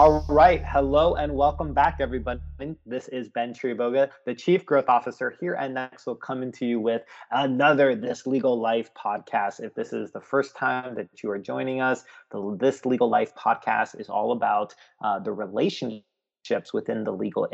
All 0.00 0.24
right. 0.30 0.64
Hello 0.66 1.16
and 1.16 1.34
welcome 1.34 1.74
back, 1.74 1.98
everybody. 2.00 2.40
This 2.86 3.08
is 3.08 3.28
Ben 3.28 3.52
Chiriboga, 3.52 4.08
the 4.24 4.34
Chief 4.34 4.64
Growth 4.64 4.88
Officer 4.88 5.36
here 5.42 5.52
at 5.52 5.72
Nexl, 5.72 6.18
coming 6.18 6.50
to 6.52 6.64
you 6.64 6.80
with 6.80 7.02
another 7.32 7.94
This 7.94 8.26
Legal 8.26 8.58
Life 8.58 8.88
podcast. 8.94 9.60
If 9.62 9.74
this 9.74 9.92
is 9.92 10.10
the 10.10 10.22
first 10.22 10.56
time 10.56 10.94
that 10.94 11.22
you 11.22 11.30
are 11.30 11.38
joining 11.38 11.82
us, 11.82 12.02
the 12.30 12.56
This 12.58 12.86
Legal 12.86 13.10
Life 13.10 13.34
podcast 13.34 14.00
is 14.00 14.08
all 14.08 14.32
about 14.32 14.74
uh, 15.04 15.18
the 15.18 15.32
relationships 15.32 16.72
within 16.72 17.04
the 17.04 17.12
legal 17.12 17.46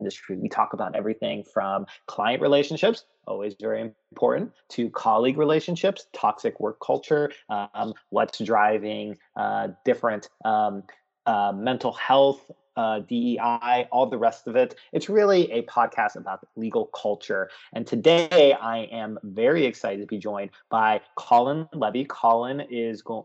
industry. 0.00 0.36
We 0.36 0.48
talk 0.48 0.72
about 0.72 0.96
everything 0.96 1.44
from 1.54 1.86
client 2.06 2.42
relationships, 2.42 3.04
always 3.28 3.54
very 3.60 3.92
important, 4.10 4.50
to 4.70 4.90
colleague 4.90 5.38
relationships, 5.38 6.06
toxic 6.12 6.58
work 6.58 6.78
culture, 6.84 7.30
um, 7.48 7.94
what's 8.10 8.40
driving 8.40 9.18
uh, 9.36 9.68
different. 9.84 10.28
Um, 10.44 10.82
uh, 11.26 11.52
mental 11.54 11.92
health, 11.92 12.50
uh, 12.76 13.00
DEI, 13.00 13.88
all 13.92 14.06
the 14.06 14.18
rest 14.18 14.46
of 14.46 14.56
it. 14.56 14.74
It's 14.92 15.08
really 15.08 15.50
a 15.52 15.62
podcast 15.62 16.16
about 16.16 16.46
legal 16.56 16.86
culture. 16.86 17.50
And 17.72 17.86
today 17.86 18.54
I 18.54 18.88
am 18.90 19.18
very 19.22 19.66
excited 19.66 20.00
to 20.00 20.06
be 20.06 20.18
joined 20.18 20.50
by 20.70 21.00
Colin 21.16 21.68
Levy. 21.74 22.04
Colin 22.04 22.60
is 22.70 23.02
going 23.02 23.24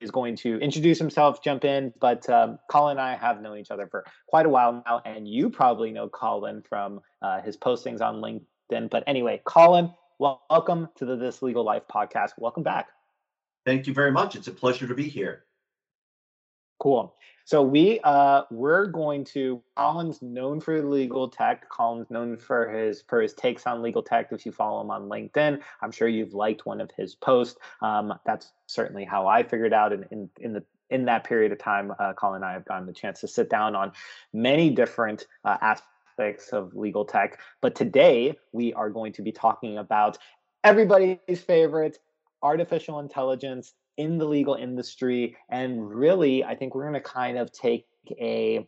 is 0.00 0.10
going 0.10 0.36
to 0.36 0.58
introduce 0.58 0.98
himself, 0.98 1.42
jump 1.42 1.64
in. 1.64 1.92
But 1.98 2.28
um, 2.28 2.58
Colin 2.70 2.98
and 2.98 3.00
I 3.00 3.16
have 3.16 3.40
known 3.40 3.58
each 3.58 3.70
other 3.70 3.86
for 3.86 4.04
quite 4.26 4.44
a 4.44 4.48
while 4.48 4.82
now, 4.84 5.00
and 5.06 5.26
you 5.26 5.48
probably 5.48 5.90
know 5.90 6.08
Colin 6.08 6.62
from 6.68 7.00
uh, 7.22 7.40
his 7.40 7.56
postings 7.56 8.02
on 8.02 8.16
LinkedIn. 8.16 8.90
But 8.90 9.04
anyway, 9.06 9.40
Colin, 9.44 9.90
welcome 10.18 10.88
to 10.96 11.06
the 11.06 11.16
This 11.16 11.40
Legal 11.40 11.64
Life 11.64 11.84
podcast. 11.90 12.32
Welcome 12.36 12.62
back. 12.62 12.88
Thank 13.64 13.86
you 13.86 13.94
very 13.94 14.12
much. 14.12 14.36
It's 14.36 14.48
a 14.48 14.52
pleasure 14.52 14.86
to 14.86 14.94
be 14.94 15.08
here. 15.08 15.44
Cool. 16.78 17.14
So 17.44 17.62
we 17.62 18.00
uh 18.02 18.42
we're 18.50 18.86
going 18.86 19.24
to 19.26 19.62
Colin's 19.76 20.20
known 20.20 20.60
for 20.60 20.82
legal 20.82 21.28
tech. 21.28 21.68
Colin's 21.68 22.10
known 22.10 22.36
for 22.36 22.68
his 22.68 23.04
for 23.08 23.22
his 23.22 23.34
takes 23.34 23.66
on 23.66 23.82
legal 23.82 24.02
tech. 24.02 24.28
If 24.32 24.44
you 24.44 24.52
follow 24.52 24.80
him 24.80 24.90
on 24.90 25.08
LinkedIn, 25.08 25.60
I'm 25.80 25.92
sure 25.92 26.08
you've 26.08 26.34
liked 26.34 26.66
one 26.66 26.80
of 26.80 26.90
his 26.96 27.14
posts. 27.14 27.58
Um, 27.80 28.14
that's 28.26 28.52
certainly 28.66 29.04
how 29.04 29.28
I 29.28 29.42
figured 29.44 29.72
out 29.72 29.92
in 29.92 30.04
in, 30.10 30.30
in 30.40 30.52
the 30.54 30.64
in 30.90 31.04
that 31.06 31.24
period 31.24 31.52
of 31.52 31.58
time, 31.58 31.92
uh, 31.98 32.12
Colin 32.12 32.36
and 32.36 32.44
I 32.44 32.52
have 32.52 32.64
gotten 32.64 32.86
the 32.86 32.92
chance 32.92 33.20
to 33.20 33.28
sit 33.28 33.50
down 33.50 33.74
on 33.74 33.92
many 34.32 34.70
different 34.70 35.26
uh, 35.44 35.56
aspects 35.60 36.52
of 36.52 36.74
legal 36.74 37.04
tech. 37.04 37.40
But 37.60 37.74
today 37.74 38.34
we 38.52 38.72
are 38.74 38.90
going 38.90 39.12
to 39.14 39.22
be 39.22 39.32
talking 39.32 39.78
about 39.78 40.18
everybody's 40.64 41.40
favorite 41.40 41.98
artificial 42.42 43.00
intelligence 43.00 43.74
in 43.96 44.18
the 44.18 44.24
legal 44.24 44.54
industry. 44.54 45.36
And 45.48 45.88
really, 45.88 46.44
I 46.44 46.54
think 46.54 46.74
we're 46.74 46.88
going 46.88 46.94
to 46.94 47.00
kind 47.00 47.38
of 47.38 47.52
take 47.52 47.86
a, 48.10 48.66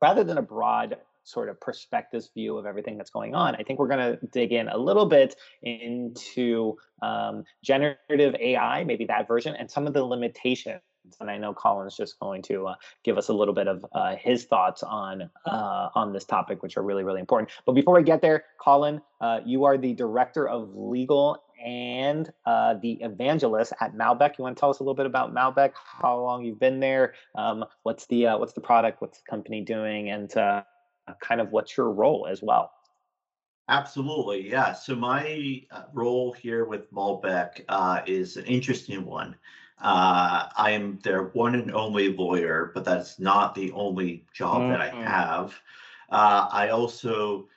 rather 0.00 0.24
than 0.24 0.38
a 0.38 0.42
broad 0.42 0.96
sort 1.24 1.48
of 1.48 1.60
perspectives 1.60 2.30
view 2.34 2.56
of 2.56 2.66
everything 2.66 2.96
that's 2.96 3.10
going 3.10 3.34
on, 3.34 3.56
I 3.56 3.62
think 3.62 3.78
we're 3.78 3.88
going 3.88 4.18
to 4.18 4.26
dig 4.32 4.52
in 4.52 4.68
a 4.68 4.76
little 4.76 5.06
bit 5.06 5.34
into 5.62 6.76
um, 7.02 7.44
generative 7.64 8.34
AI, 8.36 8.84
maybe 8.84 9.04
that 9.06 9.26
version, 9.26 9.54
and 9.56 9.70
some 9.70 9.86
of 9.86 9.92
the 9.92 10.04
limitations 10.04 10.80
and 11.20 11.30
I 11.30 11.38
know 11.38 11.54
Colin's 11.54 11.96
just 11.96 12.18
going 12.18 12.42
to 12.42 12.68
uh, 12.68 12.74
give 13.04 13.18
us 13.18 13.28
a 13.28 13.32
little 13.32 13.54
bit 13.54 13.68
of 13.68 13.84
uh, 13.92 14.16
his 14.16 14.44
thoughts 14.44 14.82
on 14.82 15.30
uh, 15.46 15.88
on 15.94 16.12
this 16.12 16.24
topic, 16.24 16.62
which 16.62 16.76
are 16.76 16.82
really 16.82 17.04
really 17.04 17.20
important. 17.20 17.50
But 17.64 17.72
before 17.72 17.94
we 17.94 18.02
get 18.02 18.20
there, 18.22 18.44
Colin, 18.60 19.00
uh, 19.20 19.40
you 19.44 19.64
are 19.64 19.78
the 19.78 19.94
director 19.94 20.48
of 20.48 20.70
legal 20.74 21.42
and 21.66 22.32
uh, 22.46 22.74
the 22.80 22.92
evangelist 23.02 23.72
at 23.80 23.94
Malbek. 23.94 24.38
You 24.38 24.44
want 24.44 24.56
to 24.56 24.60
tell 24.60 24.70
us 24.70 24.78
a 24.78 24.82
little 24.84 24.94
bit 24.94 25.04
about 25.04 25.34
Malbek? 25.34 25.72
How 25.74 26.18
long 26.18 26.44
you've 26.44 26.60
been 26.60 26.78
there? 26.78 27.14
Um, 27.34 27.64
what's 27.82 28.06
the 28.06 28.28
uh, 28.28 28.38
what's 28.38 28.52
the 28.52 28.60
product? 28.60 29.02
What's 29.02 29.18
the 29.18 29.24
company 29.28 29.62
doing? 29.62 30.10
And 30.10 30.34
uh, 30.36 30.62
kind 31.20 31.40
of 31.40 31.50
what's 31.50 31.76
your 31.76 31.90
role 31.90 32.28
as 32.30 32.40
well? 32.40 32.70
Absolutely, 33.68 34.48
yeah. 34.48 34.72
So 34.72 34.94
my 34.94 35.62
uh, 35.72 35.82
role 35.92 36.32
here 36.32 36.64
with 36.64 36.90
Malbek 36.92 37.64
uh, 37.68 38.00
is 38.06 38.36
an 38.36 38.44
interesting 38.44 39.04
one. 39.04 39.34
Uh, 39.82 40.48
I 40.56 40.70
am 40.70 41.00
their 41.02 41.24
one 41.24 41.56
and 41.56 41.74
only 41.74 42.16
lawyer, 42.16 42.70
but 42.74 42.84
that's 42.84 43.18
not 43.18 43.56
the 43.56 43.72
only 43.72 44.24
job 44.32 44.62
mm-hmm. 44.62 44.70
that 44.70 44.80
I 44.80 44.90
mm-hmm. 44.90 45.02
have. 45.02 45.54
I 46.08 46.68
also, 46.68 47.48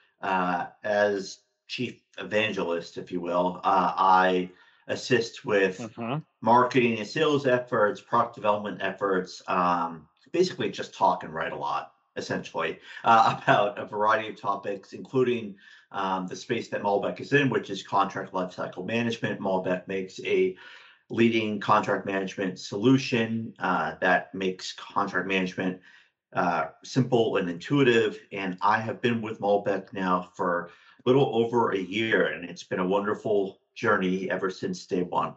as 0.83 1.37
chief 1.67 2.01
evangelist, 2.19 2.97
if 2.97 3.11
you 3.11 3.21
will. 3.21 3.59
Uh, 3.63 3.93
I 3.95 4.49
assist 4.87 5.45
with 5.45 5.79
uh-huh. 5.79 6.19
marketing 6.41 6.97
and 6.97 7.07
sales 7.07 7.45
efforts, 7.45 8.01
product 8.01 8.35
development 8.35 8.79
efforts, 8.81 9.41
um, 9.47 10.07
basically 10.31 10.69
just 10.69 10.93
talk 10.93 11.23
and 11.23 11.33
write 11.33 11.53
a 11.53 11.57
lot, 11.57 11.93
essentially, 12.15 12.79
uh, 13.03 13.39
about 13.43 13.77
a 13.77 13.85
variety 13.85 14.29
of 14.29 14.39
topics, 14.39 14.93
including 14.93 15.55
um, 15.91 16.27
the 16.27 16.35
space 16.35 16.67
that 16.69 16.83
Malbek 16.83 17.19
is 17.19 17.33
in, 17.33 17.49
which 17.49 17.69
is 17.69 17.83
contract 17.83 18.33
lifecycle 18.33 18.85
management. 18.85 19.39
Malbek 19.39 19.87
makes 19.87 20.19
a 20.25 20.55
leading 21.09 21.59
contract 21.59 22.05
management 22.05 22.59
solution 22.59 23.53
uh, 23.59 23.95
that 24.01 24.33
makes 24.35 24.73
contract 24.73 25.27
management 25.27 25.79
uh, 26.33 26.67
simple 26.83 27.37
and 27.37 27.49
intuitive. 27.49 28.19
And 28.31 28.57
I 28.61 28.79
have 28.79 29.01
been 29.01 29.21
with 29.21 29.39
Malbek 29.39 29.93
now 29.93 30.29
for 30.35 30.69
little 31.09 31.31
over 31.33 31.71
a 31.71 31.79
year, 31.79 32.27
and 32.27 32.47
it's 32.47 32.63
been 32.63 32.79
a 32.79 32.85
wonderful 32.85 33.59
journey 33.73 34.29
ever 34.29 34.51
since 34.51 34.85
day 34.85 35.01
one. 35.01 35.33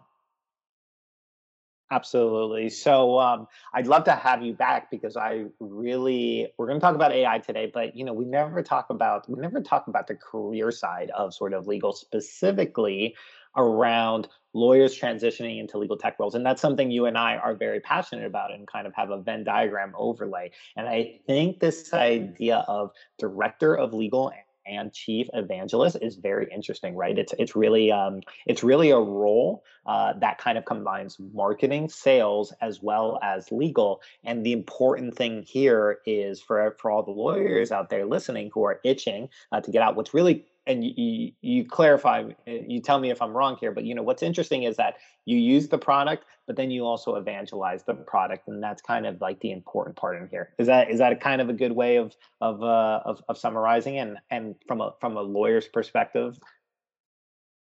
Absolutely. 1.90 2.68
So 2.68 3.18
um, 3.18 3.46
I'd 3.72 3.86
love 3.86 4.04
to 4.04 4.12
have 4.12 4.42
you 4.42 4.52
back 4.54 4.90
because 4.90 5.16
I 5.16 5.44
really 5.60 6.48
we're 6.56 6.66
going 6.66 6.78
to 6.78 6.84
talk 6.84 6.94
about 6.94 7.12
AI 7.12 7.38
today, 7.38 7.70
but 7.72 7.96
you 7.96 8.04
know 8.04 8.12
we 8.12 8.24
never 8.24 8.62
talk 8.62 8.90
about 8.90 9.28
we 9.28 9.40
never 9.40 9.60
talk 9.60 9.88
about 9.88 10.06
the 10.06 10.14
career 10.14 10.70
side 10.70 11.10
of 11.10 11.34
sort 11.34 11.54
of 11.54 11.66
legal 11.66 11.92
specifically 11.92 13.14
around 13.56 14.28
lawyers 14.54 14.98
transitioning 14.98 15.60
into 15.60 15.76
legal 15.76 15.96
tech 15.96 16.18
roles 16.18 16.34
and 16.34 16.44
that's 16.44 16.62
something 16.62 16.90
you 16.90 17.04
and 17.04 17.18
I 17.18 17.36
are 17.36 17.54
very 17.54 17.80
passionate 17.80 18.24
about 18.24 18.52
and 18.52 18.66
kind 18.66 18.86
of 18.86 18.94
have 18.94 19.10
a 19.10 19.20
Venn 19.20 19.44
diagram 19.44 19.92
overlay. 19.94 20.50
And 20.76 20.88
I 20.88 21.20
think 21.26 21.60
this 21.60 21.92
idea 21.92 22.64
of 22.68 22.90
director 23.18 23.74
of 23.74 23.92
legal 23.92 24.32
and 24.66 24.92
chief 24.92 25.28
evangelist 25.34 25.96
is 26.00 26.16
very 26.16 26.48
interesting, 26.52 26.94
right? 26.94 27.18
It's 27.18 27.34
it's 27.38 27.56
really 27.56 27.90
um, 27.92 28.20
it's 28.46 28.62
really 28.62 28.90
a 28.90 28.98
role 28.98 29.64
uh, 29.86 30.14
that 30.20 30.38
kind 30.38 30.58
of 30.58 30.64
combines 30.64 31.16
marketing, 31.32 31.88
sales, 31.88 32.52
as 32.60 32.82
well 32.82 33.18
as 33.22 33.50
legal. 33.50 34.00
And 34.24 34.44
the 34.44 34.52
important 34.52 35.16
thing 35.16 35.42
here 35.42 35.98
is 36.06 36.40
for 36.40 36.76
for 36.78 36.90
all 36.90 37.02
the 37.02 37.10
lawyers 37.10 37.72
out 37.72 37.90
there 37.90 38.06
listening 38.06 38.50
who 38.52 38.64
are 38.64 38.80
itching 38.84 39.28
uh, 39.50 39.60
to 39.60 39.70
get 39.70 39.82
out. 39.82 39.96
What's 39.96 40.14
really 40.14 40.46
and 40.66 40.84
you, 40.84 41.32
you 41.40 41.64
clarify 41.64 42.24
you 42.46 42.80
tell 42.80 43.00
me 43.00 43.10
if 43.10 43.20
i'm 43.20 43.32
wrong 43.32 43.56
here 43.60 43.72
but 43.72 43.84
you 43.84 43.94
know 43.94 44.02
what's 44.02 44.22
interesting 44.22 44.62
is 44.62 44.76
that 44.76 44.96
you 45.24 45.36
use 45.36 45.68
the 45.68 45.78
product 45.78 46.24
but 46.46 46.56
then 46.56 46.70
you 46.70 46.84
also 46.84 47.14
evangelize 47.14 47.84
the 47.84 47.94
product 47.94 48.48
and 48.48 48.62
that's 48.62 48.82
kind 48.82 49.06
of 49.06 49.20
like 49.20 49.40
the 49.40 49.52
important 49.52 49.96
part 49.96 50.20
in 50.20 50.28
here. 50.28 50.54
Is 50.58 50.66
that 50.66 50.90
is 50.90 50.98
that 50.98 51.12
a 51.12 51.16
kind 51.16 51.40
of 51.40 51.48
a 51.48 51.52
good 51.52 51.72
way 51.72 51.96
of 51.96 52.14
of 52.40 52.62
uh 52.62 53.00
of, 53.04 53.22
of 53.28 53.38
summarizing 53.38 53.98
and 53.98 54.18
and 54.30 54.54
from 54.66 54.80
a 54.80 54.94
from 55.00 55.16
a 55.16 55.22
lawyer's 55.22 55.68
perspective? 55.68 56.38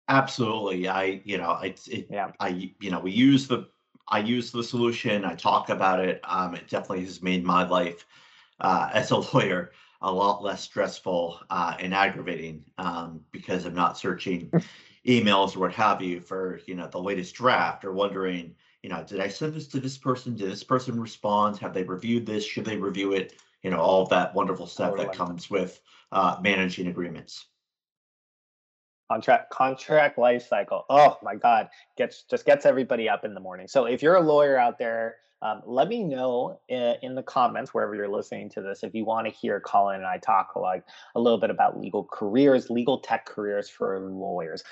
Absolutely. 0.09 0.87
I 0.87 1.21
you 1.25 1.37
know 1.37 1.57
it's 1.61 1.87
it, 1.87 2.07
yeah. 2.09 2.31
I 2.39 2.71
you 2.79 2.91
know 2.91 2.99
we 2.99 3.11
use 3.11 3.47
the 3.47 3.67
i 4.07 4.19
use 4.19 4.51
the 4.51 4.63
solution. 4.63 5.25
I 5.25 5.35
talk 5.35 5.69
about 5.69 5.99
it. 5.99 6.21
Um 6.23 6.55
it 6.55 6.69
definitely 6.69 7.05
has 7.05 7.21
made 7.21 7.43
my 7.43 7.67
life 7.67 8.05
uh 8.61 8.89
as 8.93 9.11
a 9.11 9.17
lawyer 9.33 9.71
a 10.01 10.11
lot 10.11 10.43
less 10.43 10.61
stressful 10.61 11.39
uh, 11.49 11.75
and 11.79 11.93
aggravating 11.93 12.63
um, 12.77 13.21
because 13.31 13.65
I'm 13.65 13.73
not 13.73 13.97
searching 13.97 14.51
emails 15.07 15.55
or 15.55 15.59
what 15.59 15.73
have 15.73 16.01
you 16.01 16.21
for 16.21 16.59
you 16.67 16.75
know 16.75 16.87
the 16.87 16.99
latest 16.99 17.35
draft 17.35 17.85
or 17.85 17.93
wondering 17.93 18.55
you 18.83 18.89
know 18.89 19.03
did 19.03 19.19
I 19.19 19.27
send 19.27 19.53
this 19.53 19.67
to 19.69 19.79
this 19.79 19.97
person? 19.97 20.35
Did 20.35 20.51
this 20.51 20.63
person 20.63 20.99
respond? 20.99 21.57
Have 21.57 21.73
they 21.73 21.83
reviewed 21.83 22.25
this? 22.25 22.45
Should 22.45 22.65
they 22.65 22.77
review 22.77 23.13
it? 23.13 23.33
You 23.63 23.71
know 23.71 23.79
all 23.79 24.03
of 24.03 24.09
that 24.09 24.33
wonderful 24.35 24.67
stuff 24.67 24.95
that 24.97 25.13
comes 25.13 25.49
with 25.49 25.79
uh, 26.11 26.37
managing 26.41 26.87
agreements. 26.87 27.45
Contract 29.09 29.49
contract 29.51 30.17
life 30.17 30.47
cycle. 30.47 30.85
Oh 30.89 31.17
my 31.23 31.35
God, 31.35 31.69
gets 31.97 32.23
just 32.23 32.45
gets 32.45 32.65
everybody 32.65 33.09
up 33.09 33.25
in 33.25 33.33
the 33.33 33.39
morning. 33.39 33.67
So 33.67 33.85
if 33.85 34.03
you're 34.03 34.15
a 34.15 34.21
lawyer 34.21 34.57
out 34.57 34.77
there 34.77 35.15
um, 35.41 35.61
let 35.65 35.87
me 35.87 36.03
know 36.03 36.59
in, 36.67 36.95
in, 37.01 37.15
the 37.15 37.23
comments 37.23 37.73
wherever 37.73 37.95
you're 37.95 38.07
listening 38.07 38.49
to 38.51 38.61
this 38.61 38.83
if 38.83 38.95
you 38.95 39.05
want 39.05 39.27
to 39.27 39.33
hear 39.33 39.59
Colin 39.59 39.97
and 39.97 40.05
I 40.05 40.17
talk 40.17 40.55
like 40.55 40.83
a 41.15 41.19
little 41.19 41.39
bit 41.39 41.49
about 41.49 41.79
legal 41.79 42.05
careers, 42.05 42.69
legal 42.69 42.99
tech 42.99 43.25
careers 43.25 43.69
for 43.69 43.99
lawyers. 43.99 44.63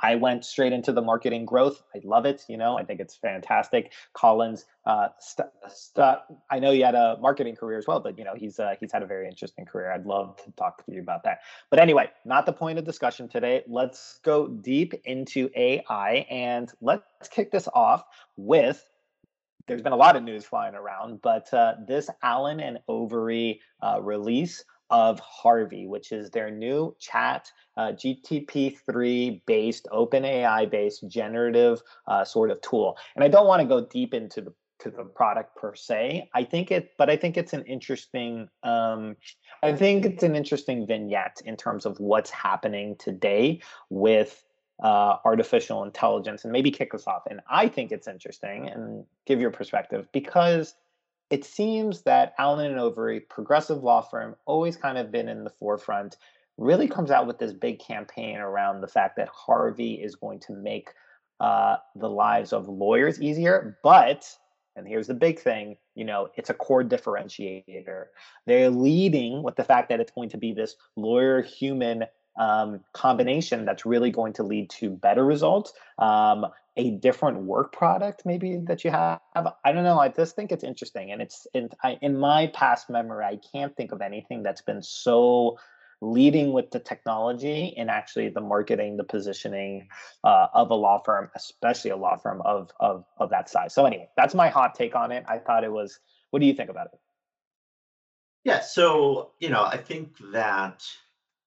I 0.00 0.14
went 0.14 0.44
straight 0.44 0.72
into 0.72 0.92
the 0.92 1.02
marketing 1.02 1.44
growth. 1.44 1.82
I 1.94 2.00
love 2.04 2.24
it. 2.24 2.44
You 2.48 2.56
know, 2.56 2.78
I 2.78 2.84
think 2.84 3.00
it's 3.00 3.16
fantastic. 3.16 3.92
Collins, 4.14 4.64
uh, 4.86 5.08
st- 5.18 5.48
st- 5.68 6.18
I 6.50 6.58
know 6.58 6.70
you 6.70 6.84
had 6.84 6.94
a 6.94 7.18
marketing 7.20 7.56
career 7.56 7.78
as 7.78 7.86
well, 7.86 8.00
but 8.00 8.18
you 8.18 8.24
know, 8.24 8.34
he's 8.34 8.58
uh, 8.58 8.74
he's 8.80 8.92
had 8.92 9.02
a 9.02 9.06
very 9.06 9.28
interesting 9.28 9.64
career. 9.66 9.92
I'd 9.92 10.06
love 10.06 10.36
to 10.44 10.50
talk 10.52 10.84
to 10.86 10.92
you 10.92 11.00
about 11.00 11.24
that. 11.24 11.40
But 11.70 11.78
anyway, 11.78 12.10
not 12.24 12.46
the 12.46 12.52
point 12.52 12.78
of 12.78 12.84
discussion 12.84 13.28
today. 13.28 13.62
Let's 13.66 14.20
go 14.24 14.48
deep 14.48 14.94
into 15.04 15.50
AI 15.54 16.26
and 16.30 16.72
let's 16.80 17.28
kick 17.30 17.50
this 17.50 17.68
off 17.74 18.04
with 18.36 18.88
there's 19.66 19.82
been 19.82 19.92
a 19.92 19.96
lot 19.96 20.16
of 20.16 20.22
news 20.22 20.44
flying 20.44 20.74
around, 20.74 21.22
but 21.22 21.52
uh, 21.52 21.74
this 21.86 22.08
Allen 22.22 22.60
and 22.60 22.78
Overy 22.88 23.60
uh, 23.82 24.00
release 24.00 24.64
of 24.90 25.18
Harvey, 25.20 25.86
which 25.86 26.12
is 26.12 26.30
their 26.30 26.50
new 26.50 26.94
chat 27.00 27.50
uh, 27.78 27.92
GTP3 27.92 29.40
based, 29.46 29.88
OpenAI 29.90 30.70
based 30.70 31.08
generative 31.08 31.80
uh, 32.06 32.24
sort 32.24 32.50
of 32.50 32.60
tool. 32.60 32.98
And 33.16 33.24
I 33.24 33.28
don't 33.28 33.46
want 33.46 33.62
to 33.62 33.66
go 33.66 33.86
deep 33.86 34.12
into 34.14 34.42
the 34.42 34.54
to 34.80 34.90
the 34.90 35.04
product 35.04 35.56
per 35.56 35.74
se. 35.74 36.28
I 36.34 36.44
think 36.44 36.70
it, 36.70 36.90
but 36.98 37.08
I 37.08 37.16
think 37.16 37.36
it's 37.36 37.52
an 37.52 37.64
interesting. 37.64 38.48
Um, 38.62 39.16
I 39.62 39.72
think 39.72 40.04
it's 40.04 40.24
an 40.24 40.34
interesting 40.34 40.86
vignette 40.86 41.40
in 41.44 41.56
terms 41.56 41.86
of 41.86 41.98
what's 42.00 42.30
happening 42.30 42.96
today 42.98 43.60
with 43.90 44.44
uh, 44.82 45.16
artificial 45.24 45.84
intelligence, 45.84 46.44
and 46.44 46.52
maybe 46.52 46.70
kick 46.70 46.94
us 46.94 47.06
off. 47.06 47.22
And 47.30 47.40
I 47.48 47.68
think 47.68 47.92
it's 47.92 48.08
interesting, 48.08 48.68
and 48.68 49.04
give 49.26 49.40
your 49.40 49.50
perspective 49.50 50.08
because 50.12 50.74
it 51.30 51.44
seems 51.46 52.02
that 52.02 52.34
Allen 52.38 52.70
and 52.70 52.78
Overy, 52.78 53.26
progressive 53.26 53.82
law 53.82 54.02
firm, 54.02 54.36
always 54.44 54.76
kind 54.76 54.98
of 54.98 55.10
been 55.10 55.28
in 55.28 55.44
the 55.44 55.50
forefront, 55.50 56.16
really 56.58 56.86
comes 56.86 57.10
out 57.10 57.26
with 57.26 57.38
this 57.38 57.54
big 57.54 57.78
campaign 57.78 58.36
around 58.36 58.82
the 58.82 58.88
fact 58.88 59.16
that 59.16 59.28
Harvey 59.28 59.94
is 59.94 60.14
going 60.14 60.40
to 60.40 60.52
make 60.52 60.90
uh, 61.40 61.76
the 61.96 62.08
lives 62.08 62.52
of 62.52 62.68
lawyers 62.68 63.22
easier. 63.22 63.78
But, 63.82 64.28
and 64.76 64.86
here's 64.86 65.06
the 65.06 65.14
big 65.14 65.40
thing, 65.40 65.76
you 65.94 66.04
know, 66.04 66.28
it's 66.36 66.50
a 66.50 66.54
core 66.54 66.84
differentiator. 66.84 68.04
They're 68.46 68.70
leading 68.70 69.42
with 69.42 69.56
the 69.56 69.64
fact 69.64 69.88
that 69.88 70.00
it's 70.00 70.12
going 70.12 70.28
to 70.30 70.38
be 70.38 70.52
this 70.52 70.76
lawyer 70.96 71.40
human 71.40 72.04
um, 72.36 72.80
combination 72.92 73.64
that's 73.64 73.84
really 73.84 74.10
going 74.10 74.32
to 74.34 74.42
lead 74.42 74.70
to 74.70 74.90
better 74.90 75.24
results 75.24 75.72
um, 75.98 76.46
a 76.76 76.92
different 76.92 77.42
work 77.42 77.72
product 77.72 78.22
maybe 78.24 78.56
that 78.56 78.82
you 78.82 78.90
have. 78.90 79.20
I 79.64 79.72
don't 79.72 79.84
know 79.84 79.98
i 79.98 80.08
just 80.08 80.34
think 80.36 80.52
it's 80.52 80.64
interesting 80.64 81.12
and 81.12 81.20
it's 81.20 81.46
in, 81.52 81.68
I, 81.82 81.98
in 82.00 82.16
my 82.16 82.46
past 82.48 82.88
memory 82.88 83.24
i 83.24 83.38
can't 83.52 83.76
think 83.76 83.92
of 83.92 84.00
anything 84.00 84.42
that's 84.42 84.62
been 84.62 84.82
so 84.82 85.58
leading 86.02 86.52
with 86.52 86.70
the 86.72 86.80
technology 86.80 87.74
and 87.76 87.88
actually 87.88 88.28
the 88.28 88.40
marketing 88.40 88.96
the 88.96 89.04
positioning 89.04 89.88
uh, 90.24 90.48
of 90.52 90.70
a 90.70 90.74
law 90.74 90.98
firm 90.98 91.30
especially 91.36 91.92
a 91.92 91.96
law 91.96 92.16
firm 92.16 92.42
of, 92.44 92.70
of 92.80 93.04
of 93.18 93.30
that 93.30 93.48
size. 93.48 93.72
So 93.72 93.86
anyway 93.86 94.08
that's 94.16 94.34
my 94.34 94.48
hot 94.48 94.74
take 94.74 94.96
on 94.96 95.12
it. 95.12 95.24
I 95.28 95.38
thought 95.38 95.64
it 95.64 95.72
was 95.72 96.00
what 96.30 96.40
do 96.40 96.46
you 96.46 96.54
think 96.54 96.70
about 96.70 96.88
it? 96.92 96.98
Yeah 98.44 98.60
so 98.60 99.30
you 99.38 99.48
know 99.48 99.64
i 99.64 99.76
think 99.76 100.16
that 100.32 100.84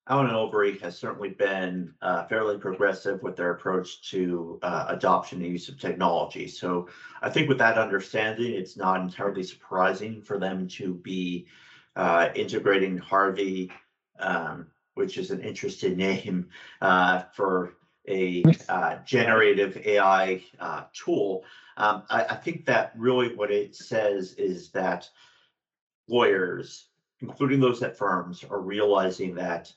Allen 0.07 0.27
and 0.27 0.35
Overy 0.35 0.79
has 0.81 0.97
certainly 0.97 1.29
been 1.29 1.91
uh, 2.03 2.25
fairly 2.27 2.59
progressive 2.59 3.23
with 3.23 3.35
their 3.35 3.51
approach 3.51 4.07
to 4.11 4.59
uh, 4.61 4.85
adoption 4.89 5.41
and 5.41 5.51
use 5.51 5.67
of 5.67 5.79
technology. 5.79 6.47
So 6.47 6.87
I 7.23 7.29
think 7.31 7.49
with 7.49 7.57
that 7.57 7.79
understanding, 7.79 8.53
it's 8.53 8.77
not 8.77 9.01
entirely 9.01 9.41
surprising 9.41 10.21
for 10.21 10.37
them 10.37 10.67
to 10.69 10.93
be 10.93 11.47
uh, 11.95 12.29
integrating 12.35 12.99
Harvey, 12.99 13.71
um, 14.19 14.67
which 14.93 15.17
is 15.17 15.31
an 15.31 15.41
interesting 15.41 15.97
name 15.97 16.49
uh, 16.81 17.23
for 17.33 17.73
a 18.07 18.43
uh, 18.69 18.97
generative 19.05 19.75
AI 19.87 20.43
uh, 20.59 20.83
tool. 20.93 21.43
Um, 21.77 22.03
I, 22.11 22.25
I 22.25 22.35
think 22.35 22.65
that 22.65 22.93
really 22.95 23.35
what 23.35 23.49
it 23.49 23.75
says 23.75 24.33
is 24.33 24.69
that 24.69 25.09
lawyers, 26.07 26.89
including 27.21 27.59
those 27.59 27.81
at 27.81 27.97
firms, 27.97 28.43
are 28.43 28.61
realizing 28.61 29.33
that 29.35 29.73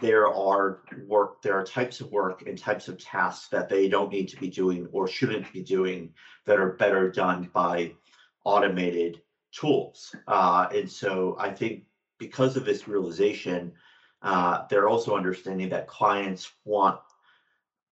there 0.00 0.26
are 0.26 0.80
work, 1.06 1.40
there 1.42 1.58
are 1.58 1.64
types 1.64 2.00
of 2.00 2.10
work 2.10 2.46
and 2.46 2.58
types 2.58 2.88
of 2.88 2.98
tasks 2.98 3.48
that 3.48 3.68
they 3.68 3.88
don't 3.88 4.12
need 4.12 4.28
to 4.28 4.36
be 4.36 4.48
doing 4.48 4.88
or 4.92 5.06
shouldn't 5.06 5.52
be 5.52 5.62
doing 5.62 6.12
that 6.46 6.58
are 6.58 6.72
better 6.72 7.10
done 7.10 7.48
by 7.52 7.92
automated 8.44 9.22
tools. 9.52 10.14
Uh, 10.26 10.66
and 10.74 10.90
so 10.90 11.36
I 11.38 11.50
think 11.50 11.84
because 12.18 12.56
of 12.56 12.64
this 12.64 12.88
realization, 12.88 13.72
uh, 14.22 14.64
they're 14.68 14.88
also 14.88 15.16
understanding 15.16 15.68
that 15.68 15.86
clients 15.86 16.50
want 16.64 16.98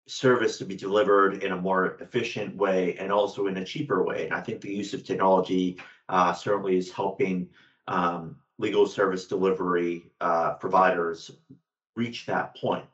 service 0.08 0.58
to 0.58 0.66
be 0.66 0.76
delivered 0.76 1.44
in 1.44 1.52
a 1.52 1.62
more 1.62 1.98
efficient 2.00 2.56
way 2.56 2.96
and 2.98 3.12
also 3.12 3.48
in 3.48 3.58
a 3.58 3.66
cheaper 3.66 4.04
way. 4.04 4.26
And 4.26 4.34
I 4.34 4.42
think 4.42 4.62
the 4.62 4.74
use 4.74 4.94
of 4.94 5.04
technology 5.04 5.80
uh, 6.10 6.34
certainly 6.34 6.78
is 6.78 6.92
helping 6.92 7.50
um, 7.88 8.38
legal 8.58 8.86
service 8.86 9.28
delivery 9.28 10.12
uh, 10.22 10.54
providers 10.54 11.32
reach 11.98 12.26
that 12.26 12.56
point. 12.56 12.86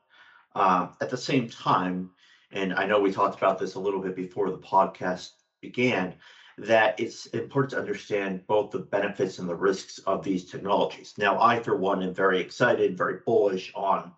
Um, 0.56 0.96
at 1.02 1.10
the 1.10 1.18
same 1.18 1.50
time, 1.50 2.12
and 2.52 2.74
I 2.74 2.86
know 2.86 3.00
we 3.00 3.12
talked 3.12 3.38
about 3.38 3.60
this 3.60 3.76
a 3.76 3.80
little 3.80 4.02
bit 4.02 4.16
before 4.16 4.50
the 4.50 4.58
podcast 4.58 5.32
began, 5.62 6.16
that 6.58 7.00
it's 7.00 7.26
important 7.28 7.72
to 7.72 7.80
understand 7.80 8.46
both 8.46 8.72
the 8.72 8.80
benefits 8.80 9.40
and 9.40 9.50
the 9.50 9.56
risks 9.56 9.98
of 10.00 10.24
these 10.24 10.46
technologies. 10.46 11.16
Now, 11.18 11.42
I, 11.42 11.60
for 11.60 11.76
one, 11.76 12.04
am 12.04 12.14
very 12.14 12.40
excited, 12.40 12.98
very 12.98 13.20
bullish 13.26 13.72
on 13.76 14.12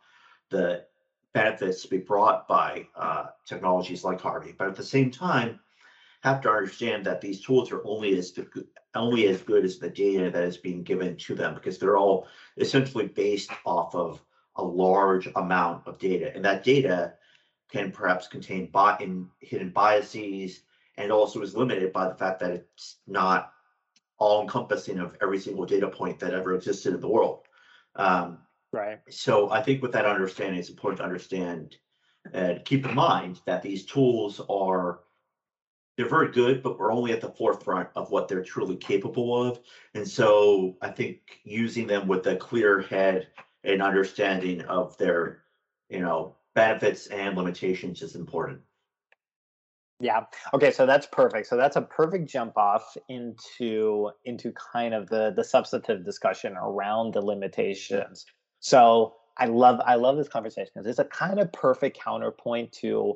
the 0.50 0.84
benefits 1.34 1.82
to 1.84 1.90
be 1.90 1.98
brought 1.98 2.48
by 2.48 2.88
uh, 2.96 3.28
technologies 3.46 4.04
like 4.04 4.20
Harvey, 4.20 4.54
but 4.58 4.68
at 4.68 4.76
the 4.76 4.84
same 4.84 5.12
time, 5.12 5.60
have 6.24 6.42
to 6.42 6.50
understand 6.50 7.06
that 7.06 7.22
these 7.22 7.42
tools 7.42 7.72
are 7.72 7.86
only 7.86 8.18
as 8.18 8.34
only 8.96 9.28
as 9.28 9.42
good 9.42 9.64
as 9.64 9.78
the 9.78 9.90
data 9.90 10.32
that 10.32 10.44
is 10.44 10.58
being 10.58 10.82
given 10.82 11.16
to 11.18 11.36
them 11.36 11.54
because 11.54 11.78
they're 11.78 11.98
all 11.98 12.28
essentially 12.58 13.08
based 13.08 13.52
off 13.64 13.94
of 13.94 14.20
a 14.58 14.64
large 14.64 15.28
amount 15.36 15.88
of 15.88 16.00
data. 16.00 16.34
And 16.34 16.44
that 16.46 16.64
data 16.64 17.14
can 17.72 17.92
perhaps 17.92 18.28
contain 18.28 18.68
bi- 18.68 18.98
in 19.00 19.30
hidden 19.40 19.70
biases 19.70 20.62
and 20.98 21.12
also 21.12 21.42
is 21.42 21.56
limited 21.56 21.92
by 21.92 22.08
the 22.08 22.16
fact 22.16 22.40
that 22.40 22.52
it's 22.52 22.98
not 23.08 23.52
all 24.18 24.42
encompassing 24.42 25.00
of 25.00 25.18
every 25.22 25.40
single 25.40 25.66
data 25.66 25.88
point 25.90 26.20
that 26.20 26.34
ever 26.34 26.56
existed 26.56 26.94
in 26.94 27.02
the 27.02 27.08
world. 27.08 27.48
Um, 27.96 28.40
right. 28.72 29.00
So 29.10 29.50
I 29.50 29.62
think 29.62 29.82
with 29.82 29.92
that 29.92 30.06
understanding, 30.06 30.60
it's 30.60 30.70
important 30.70 31.00
to 31.00 31.06
understand 31.06 31.76
and 32.34 32.64
keep 32.66 32.86
in 32.86 32.96
mind 32.96 33.42
that 33.46 33.62
these 33.62 33.86
tools 33.86 34.42
are 34.50 35.02
they're 35.98 36.10
very 36.10 36.32
good, 36.32 36.62
but 36.62 36.78
we're 36.78 36.92
only 36.92 37.14
at 37.14 37.22
the 37.22 37.30
forefront 37.30 37.88
of 37.96 38.12
what 38.12 38.28
they're 38.28 38.44
truly 38.44 38.76
capable 38.76 39.42
of. 39.42 39.62
And 39.94 40.06
so 40.06 40.76
I 40.82 40.90
think 40.90 41.40
using 41.46 41.88
them 41.88 42.08
with 42.08 42.28
a 42.28 42.36
clear 42.36 42.82
head 42.82 43.28
an 43.66 43.82
understanding 43.82 44.62
of 44.62 44.98
their, 44.98 45.42
you 45.90 46.00
know, 46.00 46.36
benefits 46.54 47.08
and 47.08 47.36
limitations 47.38 48.02
is 48.02 48.16
important. 48.16 48.62
Yeah. 50.00 50.26
Okay. 50.54 50.72
So 50.72 50.86
that's 50.86 51.08
perfect. 51.08 51.48
So 51.48 51.56
that's 51.56 51.78
a 51.78 51.82
perfect 51.82 52.30
jump 52.30 52.58
off 52.58 52.98
into 53.08 54.12
into 54.26 54.52
kind 54.52 54.94
of 54.94 55.08
the 55.08 55.32
the 55.36 55.44
substantive 55.44 56.04
discussion 56.04 56.56
around 56.58 57.14
the 57.14 57.22
limitations. 57.22 58.26
So 58.60 59.16
I 59.38 59.46
love 59.46 59.80
I 59.86 59.96
love 59.96 60.18
this 60.18 60.28
conversation 60.28 60.72
because 60.74 60.88
it's 60.88 61.00
a 61.00 61.06
kind 61.06 61.40
of 61.40 61.52
perfect 61.54 61.98
counterpoint 62.00 62.74
to 62.74 63.16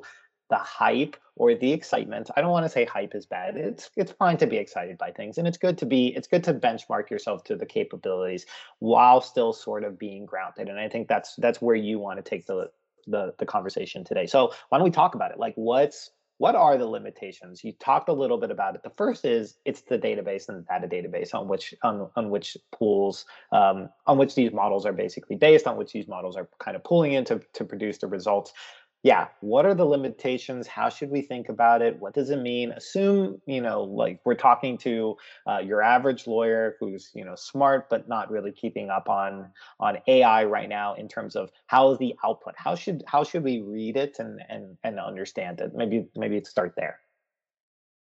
the 0.50 0.56
hype 0.56 1.16
or 1.36 1.54
the 1.54 1.72
excitement. 1.72 2.30
I 2.36 2.42
don't 2.42 2.50
want 2.50 2.66
to 2.66 2.68
say 2.70 2.84
hype 2.84 3.14
is 3.14 3.24
bad. 3.24 3.56
It's 3.56 3.90
it's 3.96 4.12
fine 4.12 4.36
to 4.38 4.46
be 4.46 4.56
excited 4.56 4.98
by 4.98 5.12
things 5.12 5.38
and 5.38 5.48
it's 5.48 5.56
good 5.56 5.78
to 5.78 5.86
be 5.86 6.08
it's 6.08 6.28
good 6.28 6.44
to 6.44 6.54
benchmark 6.54 7.08
yourself 7.08 7.44
to 7.44 7.56
the 7.56 7.66
capabilities 7.66 8.44
while 8.80 9.20
still 9.20 9.52
sort 9.52 9.84
of 9.84 9.98
being 9.98 10.26
grounded. 10.26 10.68
And 10.68 10.78
I 10.78 10.88
think 10.88 11.08
that's 11.08 11.36
that's 11.36 11.62
where 11.62 11.76
you 11.76 11.98
want 11.98 12.22
to 12.22 12.28
take 12.28 12.46
the 12.46 12.70
the 13.06 13.32
the 13.38 13.46
conversation 13.46 14.04
today. 14.04 14.26
So 14.26 14.52
why 14.68 14.78
don't 14.78 14.84
we 14.84 14.90
talk 14.90 15.14
about 15.14 15.30
it? 15.30 15.38
Like 15.38 15.54
what's 15.54 16.10
what 16.40 16.54
are 16.54 16.78
the 16.78 16.86
limitations? 16.86 17.62
You 17.62 17.72
talked 17.72 18.08
a 18.08 18.14
little 18.14 18.38
bit 18.38 18.50
about 18.50 18.74
it. 18.74 18.82
The 18.82 18.92
first 18.96 19.26
is 19.26 19.56
it's 19.66 19.82
the 19.82 19.98
database 19.98 20.48
and 20.48 20.64
the 20.64 20.86
data 20.86 20.88
database 20.88 21.34
on 21.34 21.48
which 21.48 21.74
on, 21.82 22.08
on 22.16 22.30
which 22.30 22.56
pools 22.72 23.26
um, 23.52 23.90
on 24.06 24.16
which 24.16 24.34
these 24.34 24.50
models 24.50 24.86
are 24.86 24.94
basically 24.94 25.36
based, 25.36 25.66
on 25.66 25.76
which 25.76 25.92
these 25.92 26.08
models 26.08 26.38
are 26.38 26.48
kind 26.58 26.78
of 26.78 26.82
pulling 26.82 27.12
in 27.12 27.26
to, 27.26 27.42
to 27.52 27.62
produce 27.62 27.98
the 27.98 28.06
results 28.06 28.54
yeah 29.02 29.28
what 29.40 29.64
are 29.64 29.74
the 29.74 29.84
limitations? 29.84 30.66
How 30.66 30.88
should 30.88 31.10
we 31.10 31.22
think 31.22 31.48
about 31.48 31.82
it? 31.82 31.98
What 31.98 32.14
does 32.14 32.30
it 32.30 32.38
mean? 32.38 32.72
Assume 32.72 33.40
you 33.46 33.60
know 33.60 33.82
like 33.82 34.20
we're 34.24 34.34
talking 34.34 34.78
to 34.78 35.16
uh, 35.46 35.58
your 35.58 35.82
average 35.82 36.26
lawyer 36.26 36.76
who's 36.80 37.10
you 37.14 37.24
know 37.24 37.34
smart 37.34 37.88
but 37.88 38.08
not 38.08 38.30
really 38.30 38.52
keeping 38.52 38.90
up 38.90 39.08
on 39.08 39.50
on 39.78 39.98
ai 40.06 40.44
right 40.44 40.68
now 40.68 40.94
in 40.94 41.08
terms 41.08 41.36
of 41.36 41.50
how 41.66 41.90
is 41.92 41.98
the 41.98 42.14
output? 42.24 42.54
How 42.56 42.74
should 42.74 43.02
how 43.06 43.24
should 43.24 43.42
we 43.42 43.60
read 43.60 43.96
it 43.96 44.16
and 44.18 44.40
and 44.48 44.76
and 44.84 44.98
understand 44.98 45.60
it? 45.60 45.74
Maybe 45.74 46.06
maybe 46.16 46.42
start 46.44 46.74
there. 46.76 47.00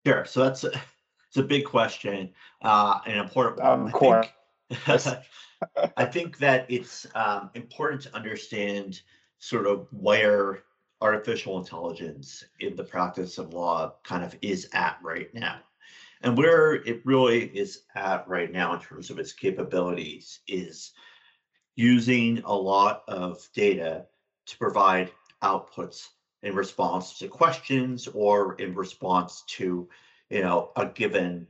Sure. 0.05 0.25
So 0.25 0.43
that's 0.43 0.63
a, 0.63 0.71
it's 1.27 1.37
a 1.37 1.43
big 1.43 1.65
question 1.65 2.31
uh 2.63 2.99
an 3.05 3.17
important 3.17 3.61
one. 3.61 3.81
Um, 3.81 3.91
core. 3.91 4.25
I, 4.87 4.97
think, 4.97 5.17
I 5.97 6.05
think 6.05 6.37
that 6.39 6.65
it's 6.69 7.05
um, 7.15 7.49
important 7.53 8.01
to 8.03 8.15
understand 8.15 9.01
sort 9.39 9.67
of 9.67 9.87
where 9.91 10.63
artificial 11.01 11.59
intelligence 11.59 12.43
in 12.59 12.75
the 12.75 12.83
practice 12.83 13.37
of 13.37 13.53
law 13.53 13.93
kind 14.03 14.23
of 14.23 14.35
is 14.41 14.69
at 14.73 14.97
right 15.01 15.33
now. 15.33 15.59
And 16.21 16.37
where 16.37 16.75
it 16.75 17.01
really 17.05 17.45
is 17.45 17.83
at 17.95 18.27
right 18.27 18.51
now 18.51 18.75
in 18.75 18.79
terms 18.79 19.09
of 19.09 19.17
its 19.17 19.33
capabilities 19.33 20.39
is 20.47 20.91
using 21.75 22.43
a 22.45 22.53
lot 22.53 23.03
of 23.07 23.47
data 23.55 24.05
to 24.45 24.57
provide 24.57 25.11
outputs 25.41 26.09
in 26.43 26.53
response 26.53 27.17
to 27.19 27.27
questions 27.27 28.07
or 28.07 28.55
in 28.55 28.75
response 28.75 29.43
to 29.47 29.89
you 30.31 30.41
know, 30.41 30.71
a 30.77 30.85
given 30.85 31.45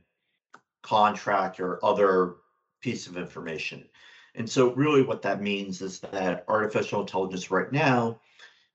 contract 0.82 1.60
or 1.60 1.82
other 1.84 2.34
piece 2.80 3.06
of 3.06 3.16
information. 3.16 3.88
And 4.34 4.48
so 4.48 4.74
really 4.74 5.02
what 5.02 5.22
that 5.22 5.40
means 5.40 5.80
is 5.80 6.00
that 6.00 6.44
artificial 6.48 7.02
intelligence 7.02 7.50
right 7.50 7.70
now 7.70 8.20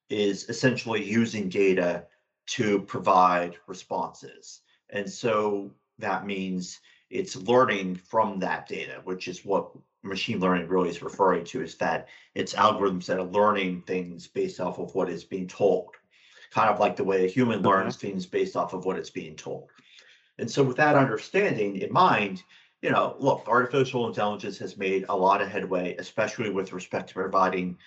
is 0.09 0.49
essentially 0.49 1.03
using 1.03 1.49
data 1.49 2.05
to 2.47 2.81
provide 2.81 3.57
responses. 3.67 4.61
And 4.89 5.09
so 5.09 5.71
that 5.99 6.25
means 6.25 6.79
it's 7.09 7.35
learning 7.35 7.95
from 7.95 8.39
that 8.39 8.67
data, 8.67 9.01
which 9.03 9.27
is 9.27 9.45
what 9.45 9.71
machine 10.03 10.39
learning 10.39 10.67
really 10.67 10.89
is 10.89 11.01
referring 11.01 11.43
to, 11.45 11.61
is 11.61 11.75
that 11.75 12.07
it's 12.35 12.53
algorithms 12.53 13.05
that 13.05 13.19
are 13.19 13.23
learning 13.23 13.81
things 13.81 14.27
based 14.27 14.59
off 14.59 14.79
of 14.79 14.95
what 14.95 15.09
is 15.09 15.23
being 15.23 15.47
told, 15.47 15.89
kind 16.51 16.69
of 16.69 16.79
like 16.79 16.95
the 16.95 17.03
way 17.03 17.25
a 17.25 17.29
human 17.29 17.59
mm-hmm. 17.59 17.67
learns 17.67 17.95
things 17.97 18.25
based 18.25 18.55
off 18.55 18.73
of 18.73 18.85
what 18.85 18.97
it's 18.97 19.09
being 19.09 19.35
told. 19.35 19.69
And 20.39 20.49
so 20.49 20.63
with 20.63 20.77
that 20.77 20.95
understanding 20.95 21.77
in 21.77 21.91
mind, 21.91 22.43
you 22.81 22.91
know, 22.91 23.15
look, 23.19 23.43
artificial 23.47 24.07
intelligence 24.07 24.57
has 24.59 24.77
made 24.77 25.05
a 25.09 25.15
lot 25.15 25.41
of 25.41 25.49
headway, 25.49 25.95
especially 25.97 26.51
with 26.51 26.73
respect 26.73 27.09
to 27.09 27.15
providing 27.15 27.77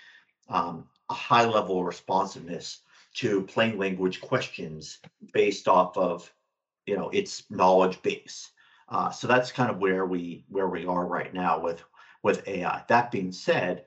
um, 0.49 0.87
a 1.11 1.15
high 1.15 1.45
level 1.45 1.85
responsiveness 1.85 2.81
to 3.15 3.43
plain 3.43 3.77
language 3.77 4.21
questions 4.21 4.99
based 5.33 5.69
off 5.69 5.97
of, 5.97 6.33
you 6.87 6.97
know, 6.97 7.11
its 7.11 7.51
knowledge 7.51 8.01
base. 8.03 8.53
Uh, 8.89 9.11
so 9.11 9.27
that's 9.27 9.53
kind 9.53 9.71
of 9.71 9.79
where 9.79 10.07
we 10.07 10.45
where 10.49 10.69
we 10.69 10.87
are 10.87 11.07
right 11.07 11.35
now 11.35 11.59
with 11.59 11.83
with 12.23 12.47
AI. 12.49 12.83
That 12.89 13.11
being 13.11 13.33
said, 13.33 13.85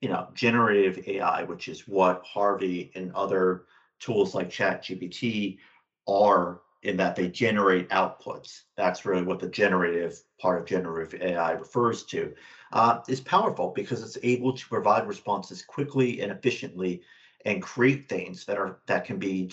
you 0.00 0.08
know, 0.08 0.28
generative 0.34 1.08
AI, 1.08 1.42
which 1.44 1.68
is 1.68 1.88
what 1.88 2.24
Harvey 2.24 2.90
and 2.94 3.12
other 3.12 3.64
tools 3.98 4.34
like 4.34 4.50
ChatGPT 4.50 5.58
are 6.06 6.60
in 6.86 6.96
that 6.96 7.16
they 7.16 7.28
generate 7.28 7.88
outputs. 7.90 8.62
That's 8.76 9.04
really 9.04 9.24
what 9.24 9.40
the 9.40 9.48
generative 9.48 10.22
part 10.40 10.60
of 10.60 10.66
generative 10.66 11.20
AI 11.20 11.52
refers 11.52 12.04
to. 12.04 12.32
Uh, 12.72 13.00
is 13.08 13.20
powerful 13.20 13.72
because 13.74 14.02
it's 14.02 14.18
able 14.22 14.52
to 14.52 14.68
provide 14.68 15.06
responses 15.08 15.62
quickly 15.62 16.20
and 16.20 16.30
efficiently 16.30 17.02
and 17.44 17.62
create 17.62 18.08
things 18.08 18.44
that 18.44 18.56
are 18.56 18.78
that 18.86 19.04
can 19.04 19.18
be 19.18 19.50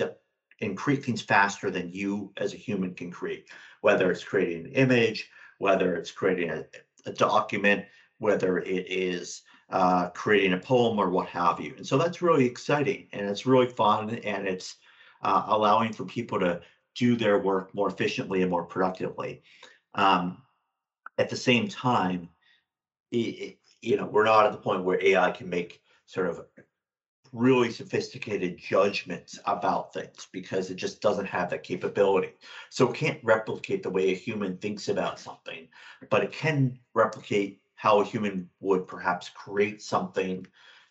and 0.62 0.78
create 0.78 1.04
things 1.04 1.22
faster 1.22 1.72
than 1.72 1.92
you 1.92 2.32
as 2.38 2.54
a 2.54 2.58
human 2.58 2.94
can 2.94 3.12
create 3.12 3.48
whether 3.82 4.12
it's 4.12 4.24
creating 4.24 4.66
an 4.66 4.72
image 4.72 5.30
whether 5.60 5.96
it's 5.96 6.12
creating 6.12 6.50
a, 6.50 6.66
a 7.06 7.14
document 7.14 7.86
whether 8.18 8.60
it 8.60 8.86
is 8.90 9.42
uh, 9.70 10.10
creating 10.10 10.54
a 10.54 10.58
poem 10.58 11.00
or 11.00 11.10
what 11.10 11.28
have 11.28 11.60
you 11.60 11.74
and 11.78 11.86
so 11.86 11.98
that's 11.98 12.22
really 12.22 12.46
exciting 12.46 13.08
and 13.14 13.30
it's 13.30 13.46
really 13.46 13.70
fun 13.70 14.10
and 14.10 14.48
it's 14.48 14.78
uh, 15.22 15.44
allowing 15.48 15.94
for 15.94 16.06
people 16.06 16.40
to 16.40 16.60
do 16.96 17.16
their 17.16 17.40
work 17.40 17.74
more 17.74 17.88
efficiently 17.88 18.42
and 18.42 18.52
more 18.52 18.64
productively. 18.64 19.42
Um, 19.96 20.42
at 21.18 21.30
the 21.30 21.36
same 21.36 21.68
time, 21.68 22.30
it, 23.12 23.58
you 23.82 23.98
know, 23.98 24.06
we're 24.06 24.26
not 24.26 24.46
at 24.46 24.52
the 24.52 24.58
point 24.58 24.84
where 24.84 25.04
AI 25.04 25.32
can 25.32 25.50
make 25.50 25.82
sort 26.06 26.28
of 26.28 26.46
really 27.32 27.72
sophisticated 27.72 28.58
judgments 28.58 29.40
about 29.46 29.94
things 29.94 30.28
because 30.32 30.70
it 30.70 30.76
just 30.76 31.02
doesn't 31.02 31.26
have 31.26 31.50
that 31.50 31.64
capability. 31.64 32.34
So 32.70 32.90
it 32.90 32.96
can't 32.96 33.20
replicate 33.24 33.82
the 33.82 33.90
way 33.90 34.12
a 34.12 34.16
human 34.16 34.58
thinks 34.58 34.88
about 34.88 35.20
something, 35.20 35.68
but 36.10 36.24
it 36.24 36.32
can 36.32 36.80
replicate 36.94 37.62
how 37.76 38.00
a 38.00 38.06
human 38.06 38.50
would 38.60 38.88
perhaps 38.88 39.30
create 39.30 39.82
something 39.82 40.46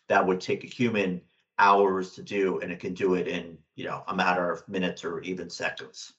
that 0.09 0.25
would 0.27 0.41
take 0.41 0.63
a 0.63 0.67
human 0.67 1.21
hours 1.59 2.13
to 2.13 2.23
do 2.23 2.59
and 2.59 2.71
it 2.71 2.79
can 2.79 2.93
do 2.93 3.13
it 3.13 3.27
in 3.27 3.57
you 3.75 3.85
know 3.85 4.03
a 4.07 4.15
matter 4.15 4.51
of 4.51 4.67
minutes 4.67 5.03
or 5.03 5.21
even 5.21 5.49
seconds. 5.49 6.13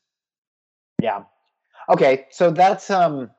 Yeah. 1.03 1.25
Okay 1.89 2.27
so 2.31 2.51
that's 2.51 2.91
um 2.91 3.31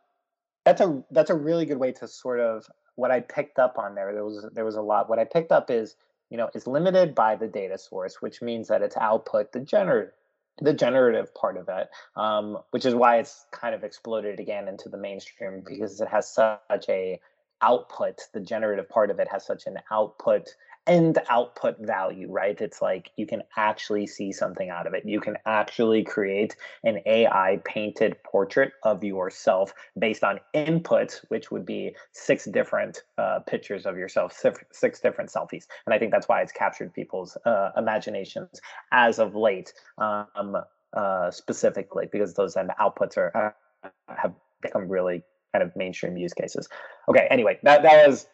that's 0.66 0.82
a 0.82 1.04
that's 1.12 1.30
a 1.30 1.36
really 1.36 1.66
good 1.66 1.78
way 1.80 1.92
to 1.94 2.08
sort 2.08 2.40
of 2.40 2.66
what 2.96 3.12
i 3.12 3.20
picked 3.20 3.60
up 3.60 3.78
on 3.78 3.96
there 3.96 4.14
there 4.14 4.26
was 4.26 4.46
there 4.54 4.66
was 4.66 4.76
a 4.76 4.82
lot. 4.82 5.10
What 5.10 5.20
i 5.20 5.26
picked 5.26 5.52
up 5.52 5.70
is 5.70 5.96
you 6.30 6.38
know 6.38 6.50
it's 6.54 6.68
limited 6.68 7.16
by 7.16 7.36
the 7.36 7.48
data 7.48 7.78
source 7.78 8.22
which 8.22 8.42
means 8.42 8.68
that 8.68 8.82
its 8.82 8.98
output 8.98 9.52
the 9.52 9.60
generative 9.60 10.14
the 10.62 10.74
generative 10.74 11.34
part 11.36 11.58
of 11.58 11.68
it 11.70 11.90
um, 12.16 12.58
which 12.72 12.86
is 12.86 12.96
why 12.96 13.18
it's 13.18 13.46
kind 13.52 13.76
of 13.76 13.84
exploded 13.84 14.40
again 14.40 14.68
into 14.68 14.90
the 14.90 14.98
mainstream 14.98 15.62
because 15.66 16.00
it 16.00 16.08
has 16.08 16.32
such 16.34 16.86
a 16.90 17.20
output 17.62 18.22
the 18.34 18.40
generative 18.40 18.88
part 18.90 19.10
of 19.10 19.20
it 19.20 19.28
has 19.30 19.46
such 19.46 19.66
an 19.68 19.78
output 19.92 20.56
end 20.88 21.20
output 21.30 21.78
value, 21.80 22.32
right? 22.32 22.60
It's 22.60 22.82
like 22.82 23.12
you 23.16 23.26
can 23.26 23.44
actually 23.58 24.08
see 24.08 24.32
something 24.32 24.70
out 24.70 24.88
of 24.88 24.94
it. 24.94 25.06
You 25.06 25.20
can 25.20 25.38
actually 25.46 26.04
create 26.04 26.56
an 26.84 27.00
AI 27.06 27.60
painted 27.66 28.22
portrait 28.24 28.74
of 28.84 29.04
yourself 29.04 29.74
based 29.98 30.24
on 30.24 30.40
inputs, 30.54 31.26
which 31.30 31.52
would 31.52 31.66
be 31.66 31.96
six 32.12 32.46
different 32.46 33.04
uh, 33.18 33.40
pictures 33.40 33.86
of 33.86 33.98
yourself, 33.98 34.34
six 34.72 35.00
different 35.00 35.32
selfies. 35.32 35.66
And 35.86 35.94
I 35.94 36.00
think 36.00 36.12
that's 36.12 36.28
why 36.28 36.42
it's 36.42 36.52
captured 36.52 36.94
people's 36.94 37.38
uh, 37.46 37.72
imaginations 37.78 38.62
as 38.92 39.20
of 39.20 39.36
late, 39.36 39.74
um, 39.98 40.58
uh, 40.94 41.32
specifically 41.32 42.08
because 42.12 42.34
those 42.34 42.56
end 42.56 42.72
outputs 42.80 43.18
are 43.18 43.56
uh, 43.84 43.90
have 44.08 44.34
become 44.62 44.88
really 44.88 45.24
kind 45.56 45.68
of 45.68 45.76
mainstream 45.76 46.18
use 46.18 46.34
cases. 46.34 46.68
Okay, 47.08 47.28
anyway, 47.32 47.60
that 47.64 47.84
that 47.84 48.08
was 48.08 48.28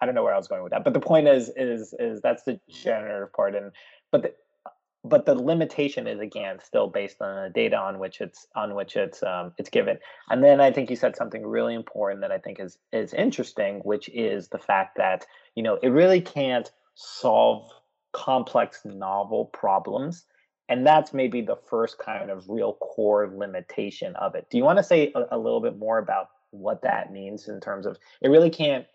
I 0.00 0.06
don't 0.06 0.14
know 0.14 0.22
where 0.22 0.34
I 0.34 0.38
was 0.38 0.48
going 0.48 0.62
with 0.62 0.72
that, 0.72 0.84
but 0.84 0.92
the 0.92 1.00
point 1.00 1.28
is 1.28 1.50
is 1.56 1.94
is 1.98 2.20
that's 2.20 2.42
the 2.44 2.60
generative 2.68 3.32
part, 3.32 3.54
and 3.54 3.72
but 4.10 4.22
the, 4.22 4.34
but 5.02 5.24
the 5.24 5.34
limitation 5.34 6.06
is 6.06 6.20
again 6.20 6.58
still 6.62 6.88
based 6.88 7.22
on 7.22 7.44
the 7.44 7.50
data 7.50 7.76
on 7.76 7.98
which 7.98 8.20
it's 8.20 8.46
on 8.54 8.74
which 8.74 8.96
it's 8.96 9.22
um, 9.22 9.52
it's 9.58 9.70
given. 9.70 9.98
And 10.28 10.44
then 10.44 10.60
I 10.60 10.70
think 10.70 10.90
you 10.90 10.96
said 10.96 11.16
something 11.16 11.46
really 11.46 11.74
important 11.74 12.20
that 12.20 12.32
I 12.32 12.38
think 12.38 12.60
is 12.60 12.76
is 12.92 13.14
interesting, 13.14 13.80
which 13.80 14.10
is 14.10 14.48
the 14.48 14.58
fact 14.58 14.98
that 14.98 15.26
you 15.54 15.62
know 15.62 15.78
it 15.82 15.88
really 15.88 16.20
can't 16.20 16.70
solve 16.94 17.70
complex 18.12 18.80
novel 18.84 19.46
problems 19.46 20.24
and 20.68 20.86
that's 20.86 21.14
maybe 21.14 21.40
the 21.40 21.56
first 21.68 21.96
kind 21.98 22.28
of 22.28 22.48
real 22.48 22.74
core 22.74 23.32
limitation 23.32 24.16
of 24.16 24.34
it 24.34 24.48
do 24.50 24.58
you 24.58 24.64
want 24.64 24.78
to 24.78 24.82
say 24.82 25.12
a, 25.14 25.36
a 25.36 25.38
little 25.38 25.60
bit 25.60 25.78
more 25.78 25.98
about 25.98 26.26
what 26.50 26.82
that 26.82 27.12
means 27.12 27.48
in 27.48 27.60
terms 27.60 27.86
of 27.86 27.98
it 28.20 28.28
really 28.28 28.50
can't 28.50 28.86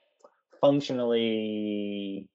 functionally 0.62 2.28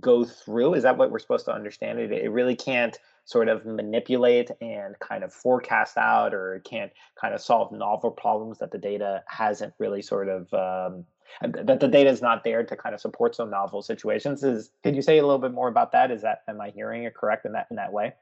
go 0.00 0.24
through 0.24 0.74
is 0.74 0.82
that 0.82 0.96
what 0.96 1.10
we're 1.10 1.18
supposed 1.18 1.44
to 1.46 1.54
understand 1.54 1.98
it? 1.98 2.12
It 2.12 2.30
really 2.30 2.56
can't 2.56 2.98
sort 3.24 3.48
of 3.48 3.64
manipulate 3.64 4.50
and 4.60 4.98
kind 4.98 5.24
of 5.24 5.32
forecast 5.32 5.96
out 5.96 6.34
or 6.34 6.56
it 6.56 6.64
can't 6.64 6.92
kind 7.18 7.34
of 7.34 7.40
solve 7.40 7.72
novel 7.72 8.10
problems 8.10 8.58
that 8.58 8.70
the 8.70 8.78
data 8.78 9.22
hasn't 9.26 9.72
really 9.78 10.02
sort 10.02 10.28
of 10.28 10.52
um, 10.52 11.04
that 11.40 11.80
the 11.80 11.88
data 11.88 12.10
is 12.10 12.20
not 12.20 12.44
there 12.44 12.62
to 12.64 12.76
kind 12.76 12.94
of 12.94 13.00
support 13.00 13.34
some 13.34 13.50
novel 13.50 13.82
situations. 13.82 14.44
Is 14.44 14.70
could 14.82 14.94
you 14.94 15.02
say 15.02 15.18
a 15.18 15.22
little 15.22 15.38
bit 15.38 15.52
more 15.52 15.68
about 15.68 15.92
that? 15.92 16.10
Is 16.10 16.22
that 16.22 16.42
am 16.48 16.60
i 16.60 16.70
hearing 16.70 17.04
it 17.04 17.14
correct 17.14 17.46
in 17.46 17.52
that 17.52 17.66
in 17.70 17.76
that 17.76 17.92
way? 17.92 18.14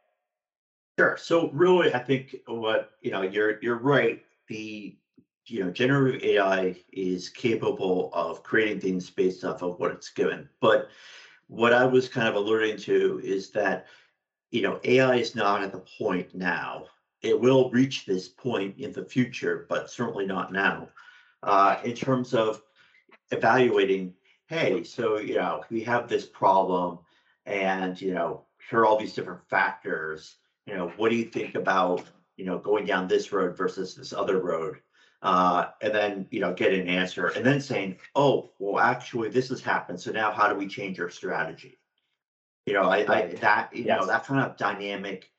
Sure. 0.99 1.17
So 1.17 1.51
really 1.51 1.93
i 1.95 1.99
think 1.99 2.37
what 2.47 2.93
you 3.01 3.11
know 3.11 3.23
you're 3.23 3.61
you're 3.61 3.79
right. 3.79 4.23
The 4.49 4.97
you 5.47 5.65
know, 5.65 5.71
generative 5.71 6.23
AI 6.23 6.77
is 6.93 7.29
capable 7.29 8.11
of 8.13 8.43
creating 8.43 8.81
things 8.81 9.11
based 9.11 9.45
off 9.45 9.63
of 9.63 9.79
what 9.79 9.91
it's 9.91 10.11
given. 10.11 10.49
But 10.61 10.89
what 11.49 11.73
I 11.73 11.85
was 11.85 12.09
kind 12.09 12.29
of 12.29 12.37
alluding 12.37 12.79
to 12.79 13.21
is 13.23 13.51
that, 13.51 13.87
you 14.51 14.63
know, 14.63 14.81
AI 14.85 15.17
is 15.17 15.35
not 15.35 15.63
at 15.63 15.73
the 15.73 15.85
point 15.99 16.35
now. 16.35 16.87
It 17.23 17.39
will 17.39 17.71
reach 17.71 18.05
this 18.05 18.29
point 18.29 18.79
in 18.79 18.93
the 18.93 19.05
future, 19.05 19.67
but 19.69 19.91
certainly 19.91 20.27
not 20.27 20.53
now. 20.53 20.89
Uh, 21.43 21.79
in 21.85 21.95
terms 21.95 22.35
of 22.35 22.63
evaluating, 23.31 24.15
hey, 24.47 24.85
so 24.85 25.19
you 25.19 25.37
know, 25.37 25.65
we 25.71 25.83
have 25.83 26.09
this 26.09 26.27
problem, 26.27 26.99
and 27.47 28.01
you 28.01 28.15
know, 28.15 28.45
here 28.71 28.81
are 28.81 28.87
all 28.87 28.99
these 28.99 29.15
different 29.15 29.41
factors. 29.49 30.37
You 30.67 30.75
know, 30.77 30.89
what 30.97 31.11
do 31.11 31.17
you 31.17 31.25
think 31.25 31.55
about 31.55 32.05
you 32.37 32.45
know 32.45 32.59
going 32.59 32.87
down 32.87 33.09
this 33.09 33.33
road 33.33 33.57
versus 33.57 33.95
this 33.95 34.13
other 34.13 34.41
road? 34.41 34.79
Uh, 35.23 35.69
and 35.81 35.95
then 35.95 36.27
you 36.31 36.41
know 36.41 36.53
get 36.53 36.73
an 36.73 36.89
answer 36.89 37.29
and 37.29 37.47
then 37.47 37.61
saying 37.61 37.97
oh 38.15 38.51
well 38.59 38.83
actually 38.83 39.29
this 39.29 39.49
has 39.49 39.61
happened 39.61 40.01
so 40.01 40.11
now 40.11 40.33
how 40.33 40.49
do 40.49 40.55
we 40.55 40.67
change 40.67 40.99
our 41.01 41.11
strategy 41.11 41.79
you 42.67 42.75
know 42.75 42.85
i, 42.85 42.99
I 43.13 43.27
that 43.41 43.75
you 43.75 43.85
yes. 43.85 44.01
know 44.01 44.07
that 44.07 44.25
kind 44.25 44.41
of 44.41 44.57
dynamic 44.57 45.31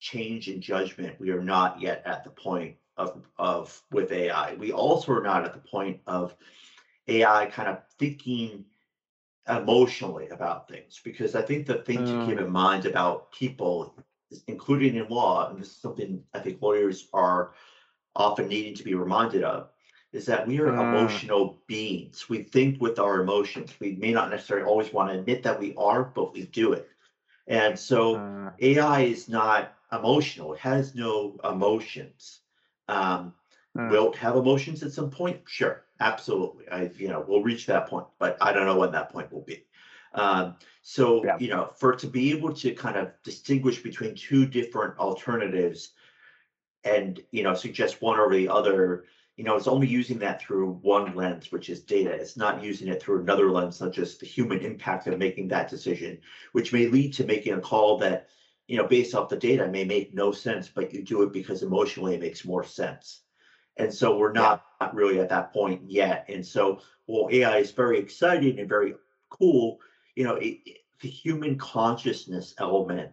change 0.00 0.48
in 0.48 0.60
judgment 0.60 1.18
we 1.18 1.30
are 1.30 1.42
not 1.42 1.80
yet 1.80 2.02
at 2.04 2.24
the 2.24 2.30
point 2.30 2.76
of 2.96 3.22
of 3.38 3.82
with 3.90 4.12
ai 4.12 4.54
we 4.54 4.70
also 4.70 5.12
are 5.12 5.22
not 5.22 5.44
at 5.44 5.54
the 5.54 5.68
point 5.70 6.00
of 6.06 6.36
ai 7.08 7.46
kind 7.46 7.68
of 7.68 7.78
thinking 7.98 8.64
emotionally 9.48 10.28
about 10.28 10.68
things 10.68 11.00
because 11.02 11.34
i 11.34 11.40
think 11.40 11.66
the 11.66 11.76
thing 11.76 11.98
mm. 11.98 12.06
to 12.06 12.26
keep 12.26 12.38
mm. 12.38 12.46
in 12.46 12.52
mind 12.52 12.84
about 12.84 13.32
people 13.32 13.96
including 14.46 14.96
in 14.96 15.08
law 15.08 15.48
and 15.48 15.58
this 15.58 15.68
is 15.68 15.76
something 15.76 16.22
i 16.34 16.38
think 16.38 16.60
lawyers 16.60 17.08
are 17.14 17.54
often 18.16 18.48
needing 18.48 18.74
to 18.74 18.84
be 18.84 18.94
reminded 18.94 19.42
of 19.42 19.68
is 20.12 20.26
that 20.26 20.46
we 20.46 20.60
are 20.60 20.68
mm. 20.68 20.80
emotional 20.80 21.58
beings. 21.66 22.28
We 22.28 22.44
think 22.44 22.80
with 22.80 22.98
our 23.00 23.20
emotions. 23.20 23.72
We 23.80 23.96
may 23.96 24.12
not 24.12 24.30
necessarily 24.30 24.66
always 24.66 24.92
want 24.92 25.10
to 25.10 25.18
admit 25.18 25.42
that 25.42 25.58
we 25.58 25.74
are, 25.76 26.04
but 26.04 26.32
we 26.32 26.46
do 26.46 26.72
it. 26.72 26.88
And 27.48 27.78
so 27.78 28.16
mm. 28.16 28.52
AI 28.60 29.00
is 29.00 29.28
not 29.28 29.74
emotional, 29.92 30.54
it 30.54 30.60
has 30.60 30.94
no 30.94 31.38
emotions. 31.44 32.40
Um, 32.88 33.34
mm. 33.76 33.90
Will 33.90 34.12
have 34.12 34.36
emotions 34.36 34.82
at 34.82 34.92
some 34.92 35.10
point? 35.10 35.40
Sure, 35.46 35.84
absolutely. 36.00 36.68
I, 36.68 36.90
you 36.96 37.08
know, 37.08 37.24
we'll 37.26 37.42
reach 37.42 37.66
that 37.66 37.88
point, 37.88 38.06
but 38.18 38.36
I 38.40 38.52
don't 38.52 38.66
know 38.66 38.78
when 38.78 38.92
that 38.92 39.10
point 39.10 39.32
will 39.32 39.42
be. 39.42 39.64
Um, 40.14 40.54
so, 40.82 41.24
yeah. 41.24 41.36
you 41.40 41.48
know, 41.48 41.72
for 41.76 41.96
to 41.96 42.06
be 42.06 42.30
able 42.30 42.52
to 42.54 42.72
kind 42.72 42.96
of 42.96 43.10
distinguish 43.24 43.82
between 43.82 44.14
two 44.14 44.46
different 44.46 44.96
alternatives 44.98 45.93
and, 46.84 47.20
you 47.30 47.42
know, 47.42 47.54
suggest 47.54 48.02
one 48.02 48.18
or 48.18 48.32
the 48.32 48.48
other, 48.48 49.04
you 49.36 49.44
know, 49.44 49.56
it's 49.56 49.66
only 49.66 49.86
using 49.86 50.18
that 50.18 50.40
through 50.40 50.72
one 50.82 51.14
lens, 51.14 51.50
which 51.50 51.70
is 51.70 51.82
data. 51.82 52.10
It's 52.10 52.36
not 52.36 52.62
using 52.62 52.88
it 52.88 53.02
through 53.02 53.22
another 53.22 53.50
lens, 53.50 53.76
such 53.76 53.98
as 53.98 54.16
the 54.16 54.26
human 54.26 54.60
impact 54.60 55.06
of 55.06 55.18
making 55.18 55.48
that 55.48 55.68
decision, 55.68 56.18
which 56.52 56.72
may 56.72 56.86
lead 56.86 57.14
to 57.14 57.24
making 57.24 57.54
a 57.54 57.60
call 57.60 57.98
that, 57.98 58.28
you 58.68 58.76
know, 58.76 58.86
based 58.86 59.14
off 59.14 59.28
the 59.28 59.36
data 59.36 59.66
may 59.66 59.84
make 59.84 60.14
no 60.14 60.30
sense, 60.30 60.68
but 60.68 60.92
you 60.92 61.02
do 61.02 61.22
it 61.22 61.32
because 61.32 61.62
emotionally 61.62 62.14
it 62.14 62.20
makes 62.20 62.44
more 62.44 62.64
sense. 62.64 63.20
And 63.76 63.92
so 63.92 64.16
we're 64.16 64.32
not, 64.32 64.64
not 64.80 64.94
really 64.94 65.20
at 65.20 65.30
that 65.30 65.52
point 65.52 65.82
yet. 65.90 66.26
And 66.28 66.46
so, 66.46 66.80
well, 67.06 67.28
AI 67.32 67.58
is 67.58 67.72
very 67.72 67.98
exciting 67.98 68.60
and 68.60 68.68
very 68.68 68.94
cool, 69.30 69.80
you 70.14 70.24
know, 70.24 70.36
it, 70.36 70.60
it, 70.64 70.76
the 71.00 71.08
human 71.08 71.58
consciousness 71.58 72.54
element 72.58 73.10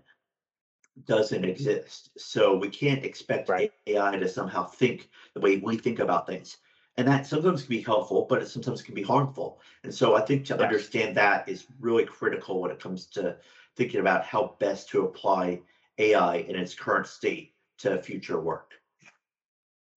doesn't 1.05 1.45
exist. 1.45 2.09
So 2.17 2.55
we 2.55 2.69
can't 2.69 3.05
expect 3.05 3.49
right. 3.49 3.71
AI 3.87 4.17
to 4.17 4.27
somehow 4.27 4.65
think 4.65 5.09
the 5.33 5.39
way 5.39 5.57
we 5.57 5.77
think 5.77 5.99
about 5.99 6.27
things. 6.27 6.57
And 6.97 7.07
that 7.07 7.25
sometimes 7.25 7.61
can 7.61 7.69
be 7.69 7.81
helpful, 7.81 8.25
but 8.29 8.41
it 8.41 8.49
sometimes 8.49 8.81
can 8.81 8.93
be 8.93 9.01
harmful. 9.01 9.61
And 9.83 9.93
so 9.93 10.15
I 10.15 10.21
think 10.21 10.45
to 10.45 10.55
yes. 10.55 10.61
understand 10.61 11.15
that 11.17 11.47
is 11.47 11.67
really 11.79 12.05
critical 12.05 12.61
when 12.61 12.71
it 12.71 12.79
comes 12.79 13.05
to 13.07 13.37
thinking 13.75 14.01
about 14.01 14.25
how 14.25 14.55
best 14.59 14.89
to 14.89 15.05
apply 15.05 15.61
AI 15.97 16.37
in 16.37 16.55
its 16.55 16.75
current 16.75 17.07
state 17.07 17.53
to 17.79 18.01
future 18.01 18.39
work. 18.39 18.73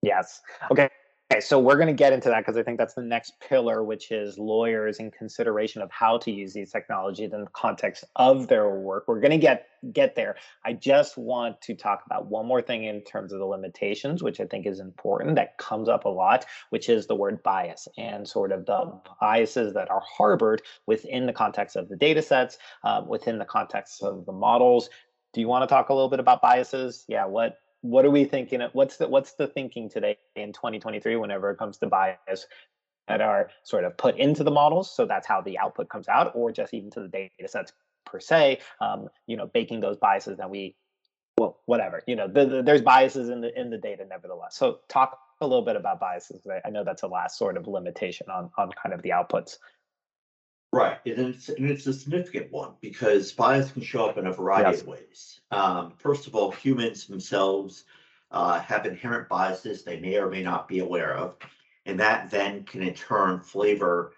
Yes. 0.02 0.40
Okay. 0.70 0.88
Okay, 1.34 1.40
so 1.40 1.58
we're 1.58 1.74
going 1.74 1.88
to 1.88 1.92
get 1.92 2.12
into 2.12 2.28
that 2.28 2.42
because 2.42 2.56
I 2.56 2.62
think 2.62 2.78
that's 2.78 2.94
the 2.94 3.02
next 3.02 3.40
pillar, 3.40 3.82
which 3.82 4.12
is 4.12 4.38
lawyers 4.38 5.00
in 5.00 5.10
consideration 5.10 5.82
of 5.82 5.90
how 5.90 6.16
to 6.18 6.30
use 6.30 6.52
these 6.52 6.70
technologies 6.70 7.32
in 7.32 7.40
the 7.40 7.50
context 7.50 8.04
of 8.14 8.46
their 8.46 8.70
work. 8.70 9.08
We're 9.08 9.18
going 9.18 9.32
to 9.32 9.38
get 9.38 9.66
get 9.92 10.14
there. 10.14 10.36
I 10.64 10.74
just 10.74 11.18
want 11.18 11.60
to 11.62 11.74
talk 11.74 12.04
about 12.06 12.26
one 12.26 12.46
more 12.46 12.62
thing 12.62 12.84
in 12.84 13.02
terms 13.02 13.32
of 13.32 13.40
the 13.40 13.46
limitations, 13.46 14.22
which 14.22 14.38
I 14.38 14.44
think 14.44 14.64
is 14.64 14.78
important. 14.78 15.34
That 15.34 15.58
comes 15.58 15.88
up 15.88 16.04
a 16.04 16.08
lot, 16.08 16.46
which 16.70 16.88
is 16.88 17.08
the 17.08 17.16
word 17.16 17.42
bias 17.42 17.88
and 17.98 18.28
sort 18.28 18.52
of 18.52 18.64
the 18.64 19.00
biases 19.20 19.74
that 19.74 19.90
are 19.90 20.02
harbored 20.06 20.62
within 20.86 21.26
the 21.26 21.32
context 21.32 21.74
of 21.74 21.88
the 21.88 21.96
data 21.96 22.22
sets, 22.22 22.58
um, 22.84 23.08
within 23.08 23.38
the 23.38 23.44
context 23.44 24.04
of 24.04 24.24
the 24.24 24.32
models. 24.32 24.88
Do 25.32 25.40
you 25.40 25.48
want 25.48 25.68
to 25.68 25.74
talk 25.74 25.88
a 25.88 25.94
little 25.94 26.08
bit 26.08 26.20
about 26.20 26.42
biases? 26.42 27.04
Yeah, 27.08 27.26
what 27.26 27.56
what 27.84 28.06
are 28.06 28.10
we 28.10 28.24
thinking? 28.24 28.62
What's 28.72 28.96
the 28.96 29.06
what's 29.06 29.34
the 29.34 29.46
thinking 29.46 29.90
today 29.90 30.16
in 30.36 30.54
2023 30.54 31.16
whenever 31.16 31.50
it 31.50 31.58
comes 31.58 31.76
to 31.78 31.86
bias 31.86 32.46
that 33.08 33.20
are 33.20 33.50
sort 33.62 33.84
of 33.84 33.94
put 33.98 34.16
into 34.16 34.42
the 34.42 34.50
models? 34.50 34.90
So 34.90 35.04
that's 35.04 35.26
how 35.26 35.42
the 35.42 35.58
output 35.58 35.90
comes 35.90 36.08
out, 36.08 36.32
or 36.34 36.50
just 36.50 36.72
even 36.72 36.90
to 36.92 37.00
the 37.00 37.08
data 37.08 37.46
sets 37.46 37.74
per 38.06 38.20
se. 38.20 38.60
Um, 38.80 39.08
you 39.26 39.36
know, 39.36 39.46
baking 39.46 39.80
those 39.80 39.98
biases 39.98 40.38
that 40.38 40.48
we, 40.48 40.76
well, 41.36 41.60
whatever. 41.66 42.02
You 42.06 42.16
know, 42.16 42.26
the, 42.26 42.46
the, 42.46 42.62
there's 42.62 42.80
biases 42.80 43.28
in 43.28 43.42
the 43.42 43.60
in 43.60 43.68
the 43.68 43.76
data 43.76 44.06
nevertheless. 44.08 44.56
So 44.56 44.78
talk 44.88 45.18
a 45.42 45.46
little 45.46 45.64
bit 45.64 45.76
about 45.76 46.00
biases. 46.00 46.46
I, 46.50 46.66
I 46.66 46.70
know 46.70 46.84
that's 46.84 47.02
a 47.02 47.06
last 47.06 47.36
sort 47.36 47.58
of 47.58 47.68
limitation 47.68 48.28
on 48.30 48.50
on 48.56 48.70
kind 48.82 48.94
of 48.94 49.02
the 49.02 49.10
outputs. 49.10 49.58
Right, 50.74 50.98
and 51.06 51.34
it's 51.34 51.48
and 51.48 51.70
it's 51.70 51.86
a 51.86 51.92
significant 51.92 52.50
one 52.52 52.72
because 52.80 53.32
bias 53.32 53.70
can 53.70 53.82
show 53.82 54.06
up 54.06 54.18
in 54.18 54.26
a 54.26 54.32
variety 54.32 54.70
yes. 54.70 54.80
of 54.80 54.86
ways. 54.88 55.40
Um, 55.50 55.92
first 55.96 56.26
of 56.26 56.34
all, 56.34 56.50
humans 56.50 57.06
themselves 57.06 57.84
uh, 58.30 58.58
have 58.60 58.86
inherent 58.86 59.28
biases 59.28 59.82
they 59.82 60.00
may 60.00 60.16
or 60.16 60.28
may 60.28 60.42
not 60.42 60.66
be 60.68 60.80
aware 60.80 61.16
of, 61.16 61.36
and 61.86 61.98
that 62.00 62.30
then 62.30 62.64
can 62.64 62.82
in 62.82 62.94
turn 62.94 63.40
flavor 63.40 64.12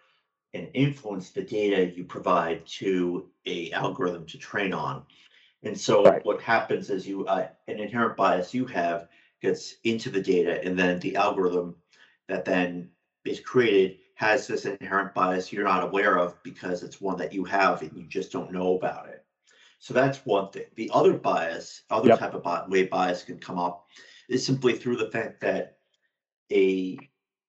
and 0.54 0.68
influence 0.72 1.30
the 1.30 1.42
data 1.42 1.92
you 1.94 2.04
provide 2.04 2.64
to 2.66 3.28
a 3.44 3.70
algorithm 3.72 4.24
to 4.26 4.38
train 4.38 4.72
on. 4.72 5.04
And 5.62 5.78
so 5.78 6.04
right. 6.04 6.24
what 6.24 6.40
happens 6.40 6.90
is 6.90 7.06
you 7.06 7.26
uh, 7.26 7.48
an 7.68 7.78
inherent 7.78 8.16
bias 8.16 8.54
you 8.54 8.66
have 8.66 9.08
gets 9.42 9.76
into 9.84 10.10
the 10.10 10.22
data, 10.22 10.64
and 10.64 10.78
then 10.78 10.98
the 11.00 11.16
algorithm 11.16 11.76
that 12.28 12.44
then 12.44 12.90
is 13.24 13.40
created 13.40 13.98
has 14.16 14.46
this 14.46 14.64
inherent 14.64 15.12
bias 15.14 15.52
you're 15.52 15.64
not 15.64 15.84
aware 15.84 16.18
of 16.18 16.42
because 16.42 16.82
it's 16.82 17.02
one 17.02 17.18
that 17.18 17.34
you 17.34 17.44
have 17.44 17.82
and 17.82 17.94
you 17.94 18.02
just 18.04 18.32
don't 18.32 18.50
know 18.50 18.76
about 18.76 19.08
it. 19.08 19.24
So 19.78 19.92
that's 19.92 20.24
one 20.24 20.50
thing. 20.50 20.64
The 20.74 20.90
other 20.92 21.12
bias, 21.12 21.82
other 21.90 22.08
yep. 22.08 22.18
type 22.18 22.34
of 22.34 22.42
bi- 22.42 22.66
way 22.66 22.86
bias 22.86 23.22
can 23.22 23.38
come 23.38 23.58
up 23.58 23.86
is 24.30 24.44
simply 24.44 24.72
through 24.72 24.96
the 24.96 25.10
fact 25.10 25.42
that 25.42 25.76
a, 26.50 26.98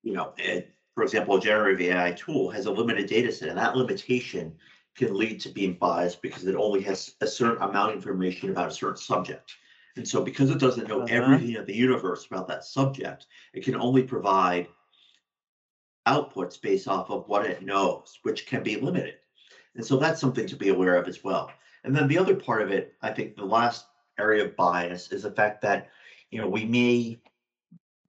you 0.04 0.14
know, 0.14 0.34
a, 0.40 0.68
for 0.94 1.04
example, 1.04 1.38
a 1.38 1.40
generative 1.40 1.80
AI 1.80 2.12
tool 2.12 2.50
has 2.52 2.66
a 2.66 2.72
limited 2.72 3.08
data 3.08 3.32
set, 3.32 3.48
and 3.48 3.58
that 3.58 3.78
limitation 3.78 4.54
can 4.96 5.16
lead 5.16 5.40
to 5.40 5.50
being 5.50 5.74
biased 5.76 6.22
because 6.22 6.46
it 6.46 6.56
only 6.56 6.82
has 6.82 7.14
a 7.22 7.28
certain 7.28 7.62
amount 7.62 7.92
of 7.92 7.96
information 7.96 8.50
about 8.50 8.68
a 8.68 8.74
certain 8.74 8.98
subject. 8.98 9.54
And 9.96 10.06
so, 10.06 10.22
because 10.22 10.50
it 10.50 10.60
doesn't 10.60 10.90
know 10.90 11.04
uh-huh. 11.04 11.16
everything 11.16 11.56
of 11.56 11.66
the 11.66 11.76
universe 11.76 12.26
about 12.26 12.48
that 12.50 12.66
subject, 12.66 13.28
it 13.54 13.64
can 13.64 13.76
only 13.76 14.04
provide 14.04 14.68
outputs 16.08 16.60
based 16.60 16.88
off 16.88 17.10
of 17.12 17.28
what 17.28 17.46
it 17.46 17.62
knows, 17.62 18.20
which 18.24 18.48
can 18.48 18.64
be 18.64 18.78
limited. 18.78 19.16
And 19.76 19.86
so 19.86 19.98
that's 19.98 20.22
something 20.22 20.48
to 20.48 20.56
be 20.56 20.70
aware 20.70 20.96
of 20.96 21.08
as 21.08 21.24
well. 21.24 21.52
And 21.84 21.96
then 21.96 22.08
the 22.08 22.18
other 22.18 22.36
part 22.36 22.62
of 22.62 22.72
it, 22.72 22.96
I 23.02 23.12
think 23.12 23.36
the 23.36 23.46
last 23.46 23.86
area 24.18 24.46
of 24.46 24.56
bias 24.56 25.12
is 25.12 25.24
the 25.24 25.32
fact 25.32 25.62
that, 25.62 25.90
you 26.32 26.42
know, 26.42 26.48
we 26.48 26.66
may 26.66 27.20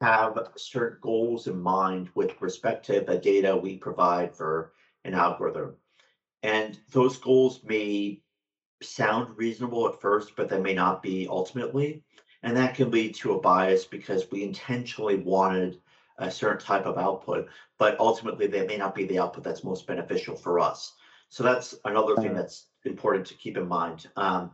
have 0.01 0.39
certain 0.57 0.99
goals 1.03 1.47
in 1.49 1.61
mind 1.61 2.09
with 2.15 2.41
respect 2.41 2.87
to 2.87 3.01
the 3.01 3.19
data 3.19 3.57
we 3.57 3.77
provide 3.77 4.35
for 4.35 4.73
an 5.05 5.15
algorithm. 5.15 5.75
And 6.43 6.79
those 6.93 7.19
goals 7.19 7.61
may 7.65 8.23
sound 8.81 9.37
reasonable 9.37 9.89
at 9.89 10.01
first, 10.01 10.37
but 10.37 10.49
they 10.49 10.61
may 10.61 10.75
not 10.75 11.03
be 11.03 11.27
ultimately. 11.29 12.05
And 12.43 12.57
that 12.57 12.77
can 12.77 12.91
lead 12.91 13.15
to 13.17 13.33
a 13.33 13.41
bias 13.41 13.85
because 13.85 14.31
we 14.31 14.45
intentionally 14.45 15.17
wanted 15.17 15.81
a 16.19 16.31
certain 16.31 16.59
type 16.59 16.87
of 16.87 16.99
output, 16.99 17.49
but 17.79 17.99
ultimately 18.01 18.47
they 18.47 18.67
may 18.67 18.77
not 18.77 18.95
be 18.95 19.07
the 19.07 19.19
output 19.19 19.45
that's 19.45 19.65
most 19.65 19.87
beneficial 19.87 20.37
for 20.37 20.59
us. 20.59 20.95
So 21.29 21.43
that's 21.43 21.75
another 21.85 22.17
thing 22.17 22.35
that's 22.35 22.67
important 22.85 23.27
to 23.27 23.35
keep 23.35 23.57
in 23.57 23.69
mind. 23.69 24.07
Um, 24.17 24.53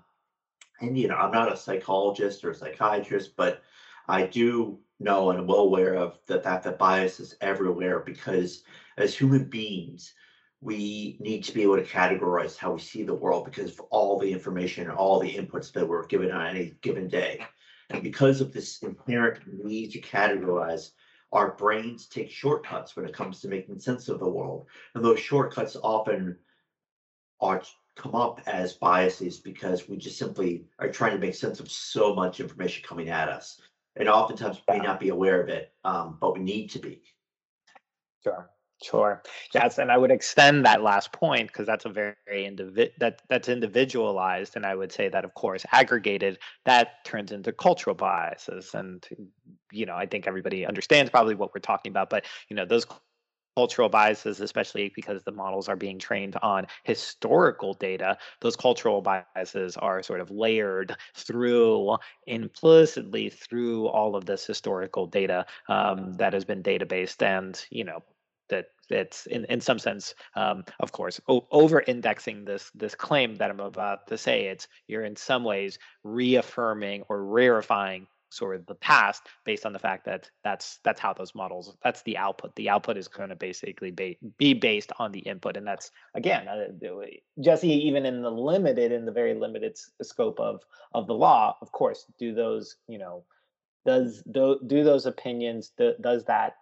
and 0.80 0.98
you 0.98 1.08
know, 1.08 1.16
I'm 1.16 1.32
not 1.32 1.52
a 1.52 1.56
psychologist 1.56 2.44
or 2.44 2.50
a 2.50 2.54
psychiatrist, 2.54 3.36
but 3.36 3.62
I 4.08 4.26
do 4.26 4.78
know 5.00 5.30
and 5.30 5.38
am 5.38 5.46
well 5.46 5.60
aware 5.60 5.94
of 5.94 6.18
the 6.26 6.40
fact 6.40 6.64
that 6.64 6.78
bias 6.78 7.20
is 7.20 7.36
everywhere 7.40 8.00
because 8.00 8.62
as 8.96 9.16
human 9.16 9.44
beings, 9.44 10.14
we 10.60 11.16
need 11.20 11.44
to 11.44 11.52
be 11.52 11.62
able 11.62 11.76
to 11.76 11.84
categorize 11.84 12.56
how 12.56 12.72
we 12.72 12.80
see 12.80 13.02
the 13.02 13.14
world 13.14 13.44
because 13.44 13.72
of 13.72 13.80
all 13.90 14.18
the 14.18 14.32
information 14.32 14.88
and 14.88 14.96
all 14.96 15.20
the 15.20 15.34
inputs 15.34 15.72
that 15.72 15.86
we're 15.86 16.06
given 16.06 16.30
on 16.32 16.46
any 16.46 16.74
given 16.80 17.06
day. 17.06 17.44
And 17.90 18.02
because 18.02 18.40
of 18.40 18.52
this 18.52 18.82
inherent 18.82 19.40
need 19.62 19.92
to 19.92 20.00
categorize, 20.00 20.90
our 21.32 21.52
brains 21.52 22.06
take 22.06 22.30
shortcuts 22.30 22.94
when 22.94 23.06
it 23.06 23.14
comes 23.14 23.40
to 23.40 23.48
making 23.48 23.78
sense 23.78 24.08
of 24.08 24.20
the 24.20 24.28
world. 24.28 24.66
And 24.94 25.04
those 25.04 25.18
shortcuts 25.18 25.76
often 25.82 26.36
are 27.40 27.62
come 27.96 28.14
up 28.14 28.40
as 28.46 28.74
biases 28.74 29.38
because 29.38 29.88
we 29.88 29.96
just 29.96 30.18
simply 30.18 30.64
are 30.78 30.88
trying 30.88 31.12
to 31.12 31.18
make 31.18 31.34
sense 31.34 31.60
of 31.60 31.70
so 31.70 32.14
much 32.14 32.40
information 32.40 32.84
coming 32.86 33.08
at 33.08 33.28
us. 33.28 33.60
And 33.96 34.08
oftentimes 34.08 34.60
we 34.68 34.78
may 34.78 34.84
not 34.84 34.98
be 34.98 35.10
aware 35.10 35.40
of 35.40 35.48
it, 35.48 35.72
um, 35.84 36.18
but 36.20 36.34
we 36.34 36.40
need 36.40 36.68
to 36.70 36.78
be. 36.80 37.02
Sure. 38.22 38.50
Sure. 38.84 39.22
Yes, 39.54 39.78
and 39.78 39.90
I 39.90 39.96
would 39.96 40.10
extend 40.10 40.66
that 40.66 40.82
last 40.82 41.10
point 41.12 41.48
because 41.48 41.64
that's 41.66 41.86
a 41.86 41.88
very 41.88 42.14
indivi- 42.28 42.90
that 42.98 43.22
that's 43.30 43.48
individualized, 43.48 44.56
and 44.56 44.66
I 44.66 44.74
would 44.74 44.92
say 44.92 45.08
that, 45.08 45.24
of 45.24 45.32
course, 45.34 45.64
aggregated 45.72 46.38
that 46.66 47.02
turns 47.06 47.32
into 47.32 47.50
cultural 47.52 47.94
biases, 47.96 48.74
and 48.74 49.06
you 49.72 49.86
know, 49.86 49.94
I 49.96 50.04
think 50.06 50.26
everybody 50.26 50.66
understands 50.66 51.10
probably 51.10 51.34
what 51.34 51.54
we're 51.54 51.60
talking 51.60 51.90
about, 51.90 52.10
but 52.10 52.26
you 52.50 52.56
know, 52.56 52.66
those 52.66 52.84
cultural 53.56 53.88
biases, 53.88 54.40
especially 54.40 54.92
because 54.96 55.22
the 55.24 55.32
models 55.32 55.68
are 55.68 55.76
being 55.76 55.98
trained 55.98 56.36
on 56.42 56.66
historical 56.84 57.74
data, 57.74 58.18
those 58.40 58.56
cultural 58.56 59.02
biases 59.02 59.76
are 59.78 60.02
sort 60.02 60.20
of 60.20 60.30
layered 60.30 60.96
through 61.14 61.96
implicitly 62.26 63.30
through 63.30 63.86
all 63.88 64.16
of 64.16 64.26
this 64.26 64.46
historical 64.46 65.06
data 65.06 65.46
um, 65.68 66.12
that 66.14 66.32
has 66.34 66.44
been 66.44 66.62
databased 66.62 67.22
and 67.22 67.64
you 67.70 67.84
know 67.84 68.00
it's 68.90 69.26
in, 69.26 69.44
in 69.46 69.60
some 69.60 69.78
sense 69.78 70.14
um, 70.36 70.64
of 70.80 70.92
course 70.92 71.20
o- 71.28 71.46
over 71.50 71.80
indexing 71.80 72.44
this 72.44 72.70
this 72.74 72.94
claim 72.94 73.36
that 73.36 73.50
i'm 73.50 73.60
about 73.60 74.06
to 74.08 74.18
say. 74.18 74.46
It's 74.46 74.68
you're 74.88 75.04
in 75.04 75.16
some 75.16 75.44
ways 75.44 75.78
reaffirming 76.02 77.02
or 77.08 77.18
rarefying 77.18 78.06
sort 78.30 78.56
of 78.56 78.66
the 78.66 78.74
past 78.74 79.22
based 79.44 79.64
on 79.64 79.72
the 79.72 79.78
fact 79.78 80.04
that 80.06 80.28
that's 80.42 80.80
that's 80.82 81.00
how 81.00 81.12
those 81.12 81.34
models 81.34 81.76
that's 81.84 82.02
the 82.02 82.16
output. 82.16 82.54
The 82.56 82.68
output 82.68 82.96
is 82.96 83.06
going 83.06 83.28
to 83.28 83.36
basically 83.36 83.92
be, 83.92 84.18
be 84.38 84.54
based 84.54 84.90
on 84.98 85.12
the 85.12 85.20
input. 85.20 85.56
And 85.56 85.66
that's 85.66 85.90
again 86.14 86.48
uh, 86.48 86.66
jesse 87.40 87.68
even 87.68 88.06
in 88.06 88.22
the 88.22 88.30
limited 88.30 88.92
in 88.92 89.04
the 89.04 89.12
very 89.12 89.34
limited 89.34 89.78
scope 90.02 90.40
of 90.40 90.62
of 90.92 91.06
the 91.06 91.14
law 91.14 91.56
of 91.62 91.70
course 91.72 92.06
do 92.18 92.34
those 92.34 92.76
you 92.88 92.98
know 92.98 93.24
does 93.86 94.22
do, 94.30 94.58
do 94.66 94.82
those 94.82 95.06
opinions 95.06 95.72
do, 95.76 95.92
does 96.00 96.24
that 96.24 96.56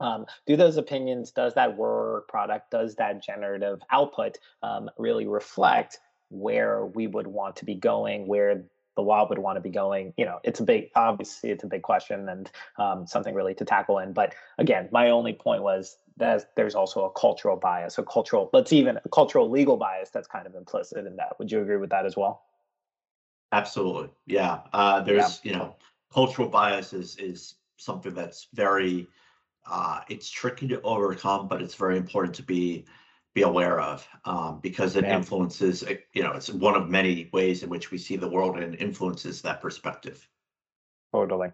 um, 0.00 0.26
do 0.46 0.56
those 0.56 0.76
opinions 0.76 1.30
does 1.30 1.54
that 1.54 1.76
work 1.76 2.28
product 2.28 2.70
does 2.70 2.96
that 2.96 3.22
generative 3.22 3.80
output 3.90 4.38
um, 4.62 4.90
really 4.98 5.26
reflect 5.26 5.98
where 6.28 6.84
we 6.84 7.06
would 7.06 7.26
want 7.26 7.56
to 7.56 7.64
be 7.64 7.74
going 7.74 8.26
where 8.26 8.64
the 8.96 9.02
law 9.02 9.28
would 9.28 9.38
want 9.38 9.56
to 9.56 9.60
be 9.60 9.70
going? 9.70 10.14
You 10.16 10.24
know 10.24 10.40
it's 10.42 10.60
a 10.60 10.64
big 10.64 10.90
obviously 10.94 11.50
it's 11.50 11.64
a 11.64 11.66
big 11.66 11.82
question 11.82 12.28
and 12.28 12.50
um, 12.78 13.06
something 13.06 13.34
really 13.34 13.54
to 13.54 13.64
tackle 13.64 13.98
in 13.98 14.12
but 14.12 14.34
again 14.58 14.88
my 14.92 15.10
only 15.10 15.32
point 15.32 15.62
was 15.62 15.96
that 16.18 16.50
there's 16.56 16.74
also 16.74 17.04
a 17.04 17.10
cultural 17.10 17.56
bias 17.56 17.98
a 17.98 18.02
cultural 18.02 18.50
let's 18.52 18.72
even 18.72 18.98
a 19.04 19.08
cultural 19.08 19.50
legal 19.50 19.76
bias 19.76 20.10
that's 20.10 20.28
kind 20.28 20.46
of 20.46 20.54
implicit 20.54 21.06
in 21.06 21.16
that. 21.16 21.38
Would 21.38 21.52
you 21.52 21.60
agree 21.60 21.76
with 21.76 21.90
that 21.90 22.06
as 22.06 22.16
well? 22.16 22.42
Absolutely 23.52 24.10
yeah. 24.26 24.60
Uh, 24.72 25.00
there's 25.00 25.40
yeah. 25.42 25.52
you 25.52 25.58
know 25.58 25.76
cultural 26.12 26.48
bias 26.48 26.92
is 26.92 27.16
is 27.16 27.54
something 27.76 28.14
that's 28.14 28.48
very 28.54 29.06
uh, 29.68 30.00
it's 30.08 30.30
tricky 30.30 30.68
to 30.68 30.80
overcome, 30.82 31.48
but 31.48 31.62
it's 31.62 31.74
very 31.74 31.96
important 31.96 32.34
to 32.36 32.42
be 32.42 32.84
be 33.34 33.42
aware 33.42 33.78
of 33.78 34.08
um, 34.24 34.60
because 34.62 34.96
it 34.96 35.04
yeah. 35.04 35.16
influences. 35.16 35.82
Eh, 35.82 35.96
you 36.14 36.22
know, 36.22 36.32
it's 36.32 36.50
one 36.50 36.74
of 36.74 36.88
many 36.88 37.28
ways 37.32 37.62
in 37.62 37.68
which 37.68 37.90
we 37.90 37.98
see 37.98 38.16
the 38.16 38.28
world 38.28 38.58
and 38.58 38.74
influences 38.76 39.42
that 39.42 39.60
perspective. 39.60 40.26
Totally. 41.12 41.50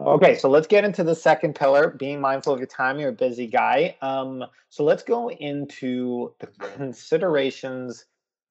Okay, 0.00 0.36
so 0.36 0.48
let's 0.48 0.66
get 0.66 0.84
into 0.84 1.04
the 1.04 1.14
second 1.14 1.54
pillar, 1.54 1.90
being 1.90 2.20
mindful 2.20 2.52
of 2.52 2.58
your 2.58 2.66
time. 2.66 2.98
You're 2.98 3.10
a 3.10 3.12
busy 3.12 3.46
guy. 3.46 3.96
Um, 4.02 4.44
so 4.68 4.82
let's 4.84 5.04
go 5.04 5.30
into 5.30 6.34
the 6.40 6.48
considerations 6.76 8.04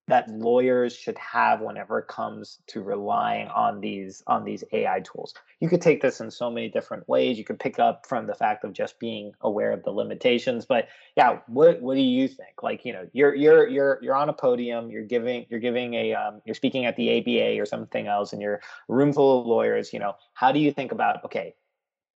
that 0.07 0.29
lawyers 0.29 0.95
should 0.95 1.17
have 1.17 1.61
whenever 1.61 1.99
it 1.99 2.07
comes 2.07 2.59
to 2.67 2.81
relying 2.81 3.47
on 3.47 3.79
these 3.79 4.21
on 4.27 4.43
these 4.43 4.63
AI 4.73 4.99
tools. 4.99 5.33
You 5.61 5.69
could 5.69 5.81
take 5.81 6.01
this 6.01 6.19
in 6.19 6.29
so 6.29 6.51
many 6.51 6.67
different 6.67 7.07
ways. 7.07 7.37
You 7.37 7.45
could 7.45 7.59
pick 7.59 7.79
up 7.79 8.05
from 8.05 8.27
the 8.27 8.35
fact 8.35 8.65
of 8.65 8.73
just 8.73 8.99
being 8.99 9.31
aware 9.41 9.71
of 9.71 9.83
the 9.83 9.91
limitations. 9.91 10.65
But 10.65 10.89
yeah, 11.15 11.39
what 11.47 11.81
what 11.81 11.95
do 11.95 12.01
you 12.01 12.27
think? 12.27 12.61
Like, 12.61 12.83
you 12.83 12.91
know, 12.91 13.07
you're 13.13 13.33
you're 13.33 13.67
you're 13.67 13.99
you're 14.01 14.15
on 14.15 14.27
a 14.27 14.33
podium, 14.33 14.91
you're 14.91 15.05
giving 15.05 15.45
you're 15.49 15.61
giving 15.61 15.93
a 15.93 16.13
um, 16.13 16.41
you're 16.45 16.55
speaking 16.55 16.85
at 16.85 16.97
the 16.97 17.19
ABA 17.19 17.61
or 17.61 17.65
something 17.65 18.07
else, 18.07 18.33
and 18.33 18.41
you're 18.41 18.55
a 18.55 18.93
room 18.93 19.13
full 19.13 19.39
of 19.39 19.47
lawyers. 19.47 19.93
You 19.93 19.99
know, 19.99 20.15
how 20.33 20.51
do 20.51 20.59
you 20.59 20.73
think 20.73 20.91
about 20.91 21.23
okay, 21.25 21.55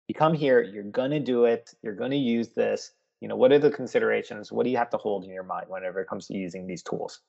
you 0.10 0.15
come 0.15 0.34
here, 0.34 0.62
you're 0.62 0.84
gonna 0.84 1.21
do 1.21 1.45
it, 1.45 1.73
you're 1.82 1.95
gonna 1.95 2.15
use 2.15 2.50
this. 2.50 2.91
You 3.21 3.30
know, 3.30 3.38
what 3.38 3.52
are 3.52 3.60
the 3.60 3.71
considerations? 3.71 4.52
What 4.52 4.65
do 4.65 4.69
you 4.69 4.78
have 4.78 4.91
to 4.91 4.97
hold 4.97 5.23
in 5.23 5.32
your 5.32 5.43
mind 5.43 5.67
whenever 5.69 6.02
it 6.02 6.08
comes 6.08 6.28
to 6.28 6.38
using 6.38 6.67
these 6.67 6.84
tools? 6.84 7.21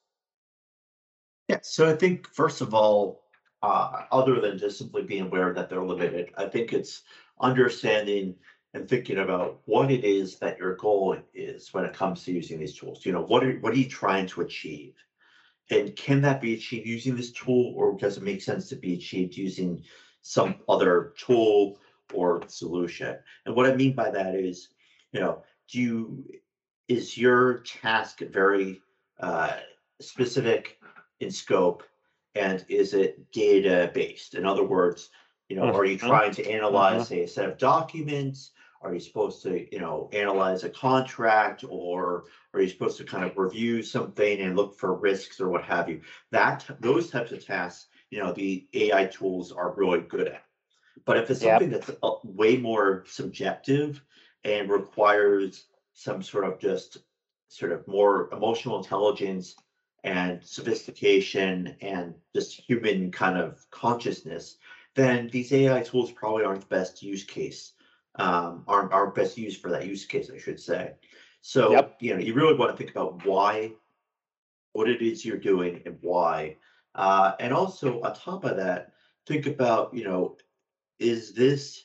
Yeah, 1.48 1.58
so 1.62 1.88
I 1.88 1.96
think 1.96 2.28
first 2.28 2.61
of 2.61 2.74
all, 2.74 3.22
uh, 3.62 4.02
other 4.12 4.40
than 4.40 4.58
just 4.58 4.78
simply 4.78 5.02
being 5.02 5.22
aware 5.24 5.52
that 5.54 5.68
they're 5.68 5.84
limited, 5.84 6.30
I 6.37 6.46
think 6.46 6.72
it's 6.72 7.02
understanding 7.40 8.37
and 8.74 8.88
thinking 8.88 9.18
about 9.18 9.61
what 9.64 9.90
it 9.90 10.04
is 10.04 10.38
that 10.38 10.58
your 10.58 10.76
goal 10.76 11.16
is 11.34 11.72
when 11.72 11.84
it 11.84 11.94
comes 11.94 12.22
to 12.24 12.32
using 12.32 12.58
these 12.58 12.76
tools. 12.76 13.04
You 13.06 13.12
know, 13.12 13.22
what 13.22 13.42
are 13.44 13.54
what 13.61 13.72
are 13.72 13.78
you 13.78 13.88
trying 13.88 14.26
to 14.28 14.42
achieve? 14.42 14.94
And 15.70 15.96
can 15.96 16.22
that 16.22 16.40
be 16.40 16.54
achieved 16.54 16.87
using 16.87 17.16
this 17.16 17.32
tool, 17.32 17.74
or 17.76 17.96
does 17.98 18.16
it 18.18 18.22
make 18.22 18.42
sense 18.42 18.68
to 18.70 18.76
be 18.76 18.94
achieved 18.94 19.37
using 19.37 19.82
some 20.22 20.56
other 20.68 21.14
tool 21.18 21.78
or 22.14 22.42
solution? 22.48 23.18
And 23.46 23.54
what 23.56 23.66
I 23.70 23.74
mean 23.76 23.94
by 23.94 24.11
that 24.11 24.34
is, 24.34 24.68
you 25.12 25.20
know, 25.20 25.42
do 25.70 25.80
you 25.80 26.24
is 26.88 27.18
your 27.18 27.58
task 27.61 28.20
very 28.20 28.80
uh, 29.20 29.56
specific 30.00 30.77
in 31.20 31.31
scope 31.31 31.83
and 32.35 32.64
is 32.68 32.94
it 32.94 33.31
data 33.33 33.90
based? 33.94 34.35
In 34.35 34.46
other 34.46 34.64
words, 34.64 35.11
you 35.48 35.57
know, 35.57 35.72
are 35.72 35.85
you 35.85 35.96
mm-hmm. 35.96 36.07
trying 36.07 36.33
to 36.33 36.50
analyze, 36.50 37.02
mm-hmm. 37.02 37.14
say, 37.14 37.22
a 37.22 37.28
set 37.28 37.48
of 37.48 37.59
documents? 37.59 38.52
Are 38.81 38.94
you 38.94 39.00
supposed 39.00 39.42
to, 39.42 39.66
you 39.72 39.81
know, 39.81 40.09
analyze 40.12 40.62
a 40.62 40.70
contract 40.70 41.64
or 41.68 42.24
are 42.54 42.61
you 42.61 42.68
supposed 42.68 42.96
to 42.98 43.04
kind 43.04 43.24
of 43.24 43.37
review 43.37 43.83
something 43.83 44.40
and 44.40 44.54
look 44.54 44.78
for 44.78 44.94
risks 44.94 45.40
or 45.40 45.48
what 45.48 45.64
have 45.64 45.88
you? 45.88 46.02
That 46.31 46.64
those 46.81 47.11
types 47.11 47.33
of 47.33 47.44
tasks, 47.44 47.87
you 48.11 48.22
know, 48.22 48.33
the 48.33 48.68
AI 48.74 49.07
tools 49.07 49.50
are 49.50 49.74
really 49.76 50.00
good 50.00 50.28
at. 50.28 50.44
But 51.04 51.16
if 51.16 51.31
it's 51.31 51.40
something 51.40 51.72
yep. 51.72 51.87
that's 51.87 52.24
way 52.24 52.57
more 52.57 53.04
subjective 53.09 54.00
and 54.44 54.70
requires 54.70 55.64
some 55.94 56.22
sort 56.22 56.44
of 56.44 56.61
just 56.61 56.98
sort 57.48 57.72
of 57.72 57.87
more 57.88 58.28
emotional 58.33 58.78
intelligence 58.78 59.57
and 60.04 60.42
sophistication 60.44 61.76
and 61.80 62.14
just 62.34 62.61
human 62.61 63.11
kind 63.11 63.38
of 63.38 63.64
consciousness, 63.70 64.56
then 64.94 65.28
these 65.32 65.52
AI 65.52 65.82
tools 65.82 66.12
probably 66.12 66.44
aren't 66.44 66.61
the 66.61 66.66
best 66.66 67.02
use 67.02 67.24
case, 67.24 67.72
um, 68.16 68.64
aren't, 68.66 68.92
aren't 68.92 69.14
best 69.14 69.37
used 69.37 69.61
for 69.61 69.70
that 69.70 69.87
use 69.87 70.04
case, 70.04 70.30
I 70.34 70.38
should 70.38 70.61
say. 70.61 70.94
So, 71.40 71.72
yep. 71.72 71.96
you 72.00 72.14
know, 72.14 72.20
you 72.20 72.34
really 72.34 72.56
want 72.56 72.72
to 72.72 72.76
think 72.76 72.90
about 72.90 73.24
why, 73.24 73.72
what 74.72 74.88
it 74.88 75.02
is 75.02 75.24
you're 75.24 75.37
doing 75.37 75.82
and 75.87 75.98
why. 76.00 76.56
Uh, 76.94 77.32
and 77.38 77.52
also 77.52 78.00
on 78.02 78.14
top 78.14 78.44
of 78.44 78.56
that, 78.56 78.92
think 79.26 79.46
about, 79.46 79.94
you 79.94 80.04
know, 80.04 80.37
is 80.98 81.32
this, 81.32 81.84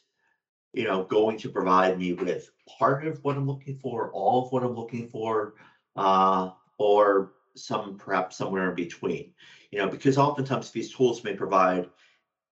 you 0.73 0.85
know, 0.85 1.03
going 1.03 1.37
to 1.37 1.49
provide 1.49 1.99
me 1.99 2.13
with 2.13 2.49
part 2.79 3.05
of 3.05 3.23
what 3.23 3.37
I'm 3.37 3.47
looking 3.47 3.77
for, 3.77 4.11
all 4.11 4.45
of 4.45 4.51
what 4.51 4.63
I'm 4.63 4.75
looking 4.75 5.07
for, 5.07 5.53
uh, 5.95 6.49
or 6.79 7.33
some 7.55 7.97
perhaps 7.97 8.37
somewhere 8.37 8.69
in 8.69 8.75
between. 8.75 9.33
You 9.71 9.79
know, 9.79 9.89
because 9.89 10.17
oftentimes 10.17 10.71
these 10.71 10.93
tools 10.93 11.23
may 11.23 11.33
provide 11.33 11.89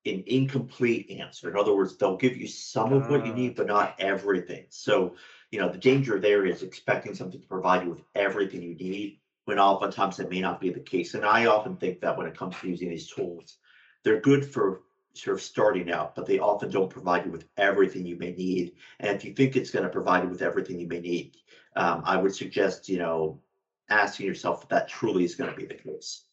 an 0.06 0.24
incomplete 0.26 1.12
answer. 1.12 1.50
In 1.50 1.58
other 1.58 1.76
words, 1.76 1.96
they'll 1.96 2.18
give 2.18 2.38
you 2.38 2.48
some 2.48 2.92
of 2.94 3.10
what 3.10 3.26
you 3.26 3.34
need, 3.34 3.52
ah. 3.52 3.54
but 3.58 3.68
not 3.68 3.96
everything. 4.00 4.66
So, 4.70 5.16
you 5.52 5.60
know, 5.60 5.70
the 5.70 5.78
danger 5.78 6.20
there 6.20 6.46
is 6.46 6.64
expecting 6.64 7.14
something 7.14 7.40
to 7.40 7.48
provide 7.48 7.84
you 7.84 7.92
with 7.92 8.04
everything 8.16 8.64
you 8.64 8.76
need 8.76 9.20
when 9.46 9.60
oftentimes 9.60 10.20
it 10.20 10.30
may 10.30 10.42
not 10.42 10.60
be 10.60 10.70
the 10.70 10.80
case. 10.80 11.14
And 11.14 11.26
I 11.26 11.46
often 11.46 11.76
think 11.76 12.02
that 12.02 12.18
when 12.18 12.28
it 12.28 12.38
comes 12.38 12.56
to 12.60 12.70
using 12.70 12.90
these 12.90 13.08
tools, 13.08 13.58
they're 14.04 14.22
good 14.22 14.46
for 14.46 14.82
sort 15.14 15.36
of 15.36 15.44
starting 15.44 15.92
out, 15.92 16.16
but 16.16 16.26
they 16.26 16.40
often 16.40 16.72
don't 16.72 16.90
provide 16.90 17.26
you 17.26 17.32
with 17.32 17.48
everything 17.58 18.06
you 18.06 18.18
may 18.18 18.32
need. 18.32 18.74
And 19.00 19.16
if 19.16 19.26
you 19.26 19.34
think 19.34 19.56
it's 19.56 19.72
going 19.72 19.84
to 19.84 19.90
provide 19.90 20.24
you 20.24 20.30
with 20.30 20.42
everything 20.42 20.80
you 20.80 20.88
may 20.88 21.02
need, 21.02 21.36
um, 21.76 22.02
I 22.06 22.18
would 22.18 22.34
suggest, 22.34 22.88
you 22.88 22.98
know, 22.98 23.42
asking 23.92 24.26
yourself 24.26 24.64
if 24.64 24.70
that 24.70 24.88
truly 24.88 25.24
is 25.24 25.36
going 25.36 25.52
to 25.52 25.56
be 25.56 25.66
the 25.66 25.76
case. 25.76 26.24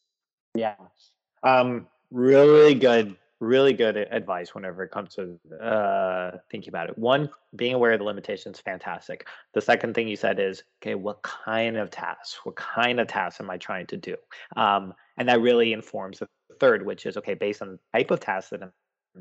Yeah. 0.55 0.75
Um, 1.43 1.87
really 2.11 2.73
good, 2.73 3.15
really 3.39 3.73
good 3.73 3.97
advice 3.97 4.55
whenever 4.55 4.83
it 4.83 4.91
comes 4.91 5.15
to 5.15 5.39
uh, 5.61 6.37
thinking 6.51 6.69
about 6.69 6.89
it. 6.89 6.97
One, 6.97 7.29
being 7.55 7.73
aware 7.75 7.93
of 7.93 7.99
the 7.99 8.05
limitations, 8.05 8.59
fantastic. 8.59 9.27
The 9.53 9.61
second 9.61 9.93
thing 9.93 10.07
you 10.07 10.15
said 10.15 10.39
is, 10.39 10.63
okay, 10.81 10.95
what 10.95 11.21
kind 11.21 11.77
of 11.77 11.91
tasks? 11.91 12.39
What 12.43 12.55
kind 12.55 12.99
of 12.99 13.07
tasks 13.07 13.39
am 13.39 13.49
I 13.49 13.57
trying 13.57 13.87
to 13.87 13.97
do? 13.97 14.15
Um, 14.55 14.93
and 15.17 15.29
that 15.29 15.41
really 15.41 15.73
informs 15.73 16.19
the 16.19 16.27
third, 16.59 16.85
which 16.85 17.05
is, 17.05 17.17
okay, 17.17 17.33
based 17.33 17.61
on 17.61 17.71
the 17.71 17.79
type 17.97 18.11
of 18.11 18.19
tasks 18.19 18.49
that 18.51 18.63
I'm 18.63 18.71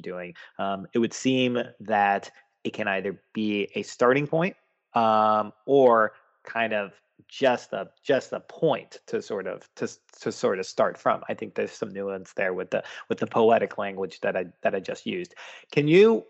doing, 0.03 0.35
um, 0.59 0.87
it 0.93 0.99
would 0.99 1.13
seem 1.13 1.59
that 1.81 2.31
it 2.65 2.73
can 2.73 2.89
either 2.89 3.21
be 3.33 3.69
a 3.75 3.83
starting 3.83 4.27
point 4.27 4.57
um, 4.95 5.53
or 5.67 6.13
kind 6.45 6.73
of 6.73 6.93
just 7.27 7.73
a 7.73 7.91
just 8.03 8.33
a 8.33 8.41
point 8.41 8.99
to 9.07 9.21
sort 9.21 9.47
of 9.47 9.69
to 9.77 9.89
to 10.21 10.33
sort 10.33 10.59
of 10.59 10.67
start 10.67 10.97
from. 10.99 11.23
I 11.29 11.35
think 11.35 11.55
there's 11.55 11.73
some 11.73 11.91
nuance 11.91 12.33
there 12.35 12.55
with 12.55 12.71
the 12.71 12.85
with 13.09 13.19
the 13.19 13.27
poetic 13.27 13.79
language 13.79 14.21
that 14.21 14.37
I 14.37 14.47
that 14.63 14.75
I 14.75 14.81
just 14.81 15.07
used. 15.07 15.35
Can 15.73 15.89
you? 15.89 16.25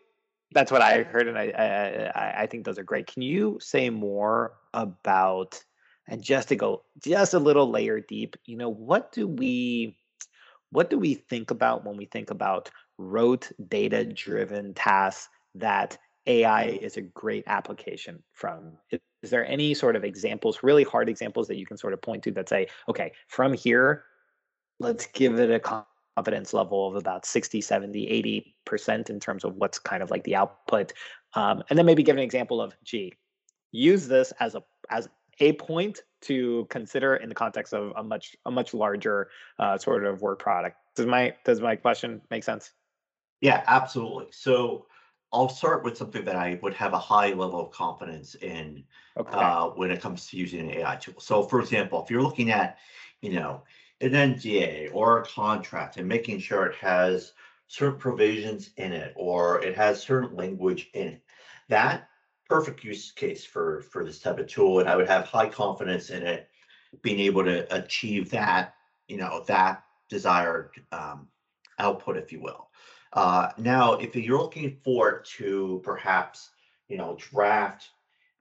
That's 0.52 0.72
what 0.72 0.80
I 0.80 1.02
heard, 1.02 1.28
and 1.28 1.38
I 1.38 2.12
I, 2.14 2.42
I 2.42 2.46
think 2.46 2.64
those 2.64 2.78
are 2.78 2.84
great. 2.84 3.06
Can 3.06 3.22
you 3.22 3.58
say 3.60 3.90
more 3.90 4.54
about 4.72 5.62
and 6.08 6.22
just 6.22 6.48
to 6.48 6.56
go 6.56 6.84
just 7.02 7.34
a 7.34 7.38
little 7.38 7.70
layer 7.70 8.00
deep? 8.00 8.36
You 8.46 8.56
know, 8.56 8.70
what 8.70 9.12
do 9.12 9.28
we 9.28 9.98
what 10.70 10.90
do 10.90 10.98
we 10.98 11.14
think 11.14 11.50
about 11.50 11.84
when 11.84 11.96
we 11.96 12.06
think 12.06 12.30
about 12.30 12.70
rote 12.98 13.50
data 13.68 14.04
driven 14.04 14.74
tasks 14.74 15.28
that 15.54 15.98
AI 16.26 16.64
is 16.64 16.96
a 16.96 17.02
great 17.02 17.44
application 17.46 18.22
from? 18.32 18.72
There 19.22 19.46
any 19.46 19.74
sort 19.74 19.96
of 19.96 20.04
examples, 20.04 20.62
really 20.62 20.84
hard 20.84 21.08
examples 21.08 21.48
that 21.48 21.56
you 21.56 21.66
can 21.66 21.76
sort 21.76 21.92
of 21.92 22.00
point 22.00 22.22
to 22.24 22.30
that 22.32 22.48
say, 22.48 22.68
okay, 22.88 23.12
from 23.28 23.52
here, 23.52 24.04
let's 24.78 25.06
give 25.06 25.38
it 25.38 25.50
a 25.50 25.84
confidence 26.16 26.52
level 26.52 26.86
of 26.86 26.96
about 26.96 27.26
60, 27.26 27.60
70, 27.60 28.54
80% 28.68 29.10
in 29.10 29.20
terms 29.20 29.44
of 29.44 29.56
what's 29.56 29.78
kind 29.78 30.02
of 30.02 30.10
like 30.10 30.24
the 30.24 30.36
output. 30.36 30.92
Um, 31.34 31.62
and 31.68 31.78
then 31.78 31.86
maybe 31.86 32.02
give 32.02 32.16
an 32.16 32.22
example 32.22 32.60
of, 32.60 32.74
gee, 32.84 33.12
use 33.72 34.08
this 34.08 34.32
as 34.40 34.54
a 34.54 34.62
as 34.90 35.08
a 35.40 35.52
point 35.54 36.00
to 36.20 36.66
consider 36.70 37.16
in 37.16 37.28
the 37.28 37.34
context 37.34 37.72
of 37.72 37.92
a 37.96 38.02
much 38.02 38.34
a 38.46 38.50
much 38.50 38.74
larger 38.74 39.28
uh, 39.58 39.78
sort 39.78 40.04
of 40.04 40.22
work 40.22 40.38
product. 40.38 40.76
Does 40.96 41.06
my 41.06 41.34
does 41.44 41.60
my 41.60 41.76
question 41.76 42.20
make 42.30 42.44
sense? 42.44 42.72
Yeah, 43.40 43.62
absolutely. 43.66 44.26
So 44.30 44.86
I'll 45.32 45.48
start 45.48 45.84
with 45.84 45.96
something 45.96 46.24
that 46.24 46.36
I 46.36 46.58
would 46.62 46.74
have 46.74 46.94
a 46.94 46.98
high 46.98 47.28
level 47.28 47.60
of 47.60 47.70
confidence 47.70 48.34
in 48.36 48.84
okay. 49.16 49.36
uh, 49.36 49.66
when 49.68 49.90
it 49.90 50.00
comes 50.00 50.26
to 50.28 50.36
using 50.36 50.60
an 50.60 50.70
AI 50.70 50.96
tool. 50.96 51.14
So, 51.18 51.42
for 51.42 51.60
example, 51.60 52.02
if 52.02 52.10
you're 52.10 52.22
looking 52.22 52.50
at, 52.50 52.78
you 53.20 53.32
know, 53.32 53.62
an 54.00 54.12
NDA 54.12 54.90
or 54.92 55.20
a 55.20 55.26
contract 55.26 55.96
and 55.96 56.08
making 56.08 56.38
sure 56.38 56.66
it 56.66 56.76
has 56.76 57.32
certain 57.66 57.98
provisions 57.98 58.70
in 58.76 58.92
it, 58.92 59.12
or 59.16 59.62
it 59.62 59.76
has 59.76 60.02
certain 60.02 60.34
language 60.36 60.88
in 60.94 61.08
it. 61.08 61.22
That 61.68 62.08
perfect 62.48 62.82
use 62.82 63.12
case 63.12 63.44
for 63.44 63.82
for 63.82 64.04
this 64.04 64.18
type 64.18 64.38
of 64.38 64.46
tool, 64.46 64.80
and 64.80 64.88
I 64.88 64.96
would 64.96 65.08
have 65.08 65.26
high 65.26 65.48
confidence 65.48 66.10
in 66.10 66.22
it 66.22 66.48
being 67.02 67.20
able 67.20 67.44
to 67.44 67.72
achieve 67.74 68.30
that, 68.30 68.74
you 69.06 69.18
know, 69.18 69.44
that 69.46 69.84
desired 70.08 70.70
um, 70.90 71.28
output, 71.78 72.16
if 72.16 72.32
you 72.32 72.40
will. 72.40 72.70
Uh, 73.12 73.52
now, 73.58 73.94
if 73.94 74.14
you're 74.16 74.38
looking 74.40 74.78
for 74.84 75.20
to 75.20 75.80
perhaps, 75.84 76.50
you 76.88 76.96
know, 76.96 77.16
draft 77.16 77.90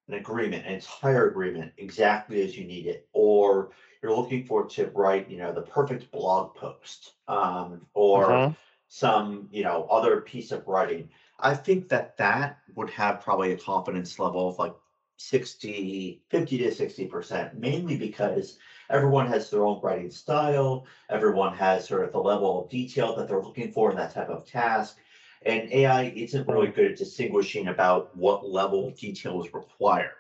an 0.08 0.15
agreement, 0.15 0.65
an 0.65 0.73
entire 0.75 1.30
agreement, 1.30 1.73
exactly 1.77 2.41
as 2.41 2.58
you 2.58 2.65
need 2.65 2.86
it, 2.88 3.10
or 3.13 3.71
you're 4.01 4.15
looking 4.15 4.45
for 4.45 4.65
to 4.65 4.88
write, 4.91 5.30
you 5.30 5.38
know, 5.38 5.53
the 5.53 5.62
perfect 5.62 6.12
blog 6.12 6.56
post, 6.56 7.15
um, 7.27 7.88
or 7.93 8.47
Mhm. 8.47 8.56
some, 8.88 9.49
you 9.51 9.63
know, 9.63 9.86
other 9.91 10.21
piece 10.21 10.51
of 10.51 10.67
writing. 10.67 11.10
I 11.39 11.56
think 11.56 11.89
that 11.89 12.17
that 12.17 12.60
would 12.75 12.89
have 12.91 13.21
probably 13.21 13.51
a 13.51 13.58
confidence 13.58 14.17
level 14.19 14.49
of 14.49 14.60
like 14.60 14.75
60, 15.17 16.23
50 16.30 16.58
to 16.60 16.71
60%, 16.71 17.56
mainly 17.56 17.97
because 17.97 18.60
everyone 18.89 19.28
has 19.28 19.50
their 19.50 19.65
own 19.65 19.80
writing 19.82 20.12
style. 20.12 20.86
Everyone 21.10 21.56
has 21.56 21.88
sort 21.88 22.04
of 22.04 22.12
the 22.12 22.19
level 22.19 22.63
of 22.63 22.69
detail 22.69 23.15
that 23.15 23.28
they're 23.28 23.41
looking 23.41 23.71
for 23.71 23.91
in 23.91 23.97
that 23.97 24.13
type 24.13 24.30
of 24.30 24.45
task. 24.45 24.97
And 25.45 25.71
AI 25.71 26.06
isn't 26.15 26.47
really 26.47 26.67
good 26.67 26.91
at 26.91 26.97
distinguishing 26.97 27.67
about 27.67 28.15
what 28.15 28.50
level 28.50 28.88
of 28.88 28.97
detail 28.97 29.43
is 29.43 29.54
required. 29.54 30.12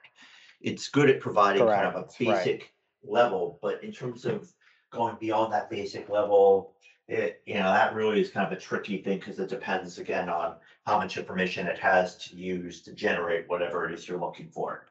It's 0.61 0.89
good 0.89 1.09
at 1.09 1.19
providing 1.19 1.65
kind 1.65 1.87
of 1.87 1.95
a 1.95 2.03
Correct, 2.03 2.21
right. 2.21 2.45
basic 2.45 2.73
level, 3.03 3.59
but 3.61 3.83
in 3.83 3.91
terms 3.91 4.25
of 4.25 4.51
going 4.91 5.17
beyond 5.19 5.53
that 5.53 5.69
basic 5.69 6.09
level, 6.09 6.73
it, 7.07 7.41
you 7.45 7.55
know, 7.55 7.71
that 7.71 7.95
really 7.95 8.19
is 8.19 8.29
kind 8.29 8.45
of 8.45 8.57
a 8.57 8.59
tricky 8.59 9.01
thing 9.01 9.19
because 9.19 9.39
it 9.39 9.49
depends 9.49 9.97
again 9.97 10.29
on 10.29 10.55
how 10.85 10.97
much 10.97 11.17
information 11.17 11.67
it 11.67 11.77
has 11.79 12.17
to 12.17 12.35
use 12.35 12.81
to 12.81 12.93
generate 12.93 13.47
whatever 13.47 13.87
it 13.87 13.93
is 13.93 14.07
you're 14.07 14.19
looking 14.19 14.49
for. 14.49 14.87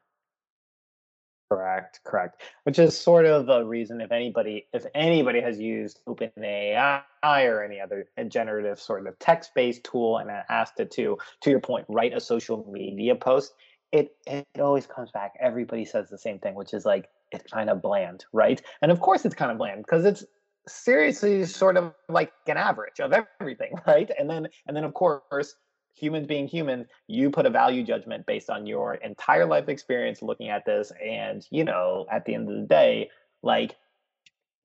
Correct, 1.49 2.01
correct. 2.05 2.43
Which 2.65 2.79
is 2.79 2.99
sort 2.99 3.25
of 3.25 3.49
a 3.49 3.65
reason 3.65 4.01
if 4.01 4.11
anybody 4.11 4.67
if 4.73 4.85
anybody 4.95 5.41
has 5.41 5.61
used 5.61 6.01
OpenAI 6.09 7.03
or 7.25 7.63
any 7.63 7.81
other 7.81 8.09
uh, 8.19 8.25
generative 8.25 8.81
sort 8.81 9.07
of 9.07 9.17
text-based 9.21 9.85
tool 9.85 10.19
and 10.19 10.29
asked 10.49 10.81
it 10.81 10.91
to, 10.93 11.17
to 11.43 11.51
your 11.51 11.61
point, 11.61 11.87
write 11.89 12.13
a 12.13 12.21
social 12.21 12.69
media 12.71 13.15
post, 13.15 13.55
it 13.93 14.17
it 14.27 14.47
always 14.59 14.87
comes 14.87 15.13
back. 15.13 15.35
Everybody 15.41 15.85
says 15.85 16.11
the 16.11 16.19
same 16.19 16.41
thing, 16.41 16.57
which 16.57 16.75
is 16.75 16.85
like 16.85 17.09
it's 17.31 17.53
kind 17.53 17.71
of 17.71 17.81
bland, 17.81 18.25
right? 18.33 18.61
And 18.83 18.91
of 18.91 19.01
course 19.01 19.25
it's 19.25 19.35
kind 19.35 19.53
of 19.53 19.59
bland 19.59 19.85
because 19.85 20.05
it's 20.05 20.25
seriously 20.67 21.45
sort 21.45 21.77
of 21.77 21.95
like 22.09 22.33
an 22.49 22.57
average 22.57 22.99
of 22.99 23.13
everything, 23.41 23.73
right? 23.87 24.11
And 24.19 24.29
then 24.29 24.49
and 24.67 24.77
then 24.77 24.83
of 24.83 24.95
course 24.95 25.55
humans 25.97 26.27
being 26.27 26.47
human, 26.47 26.87
you 27.09 27.31
put 27.31 27.47
a 27.47 27.51
value 27.51 27.83
judgment 27.83 28.27
based 28.27 28.51
on 28.51 28.67
your 28.67 28.95
entire 28.95 29.47
life 29.47 29.69
experience 29.69 30.23
looking 30.23 30.49
at 30.49 30.65
this. 30.65 30.93
And, 31.05 31.47
you 31.51 31.65
know, 31.65 32.07
at 32.11 32.25
the 32.25 32.35
end 32.35 32.49
of 32.49 32.57
the 32.57 32.67
day, 32.67 33.11
like 33.43 33.77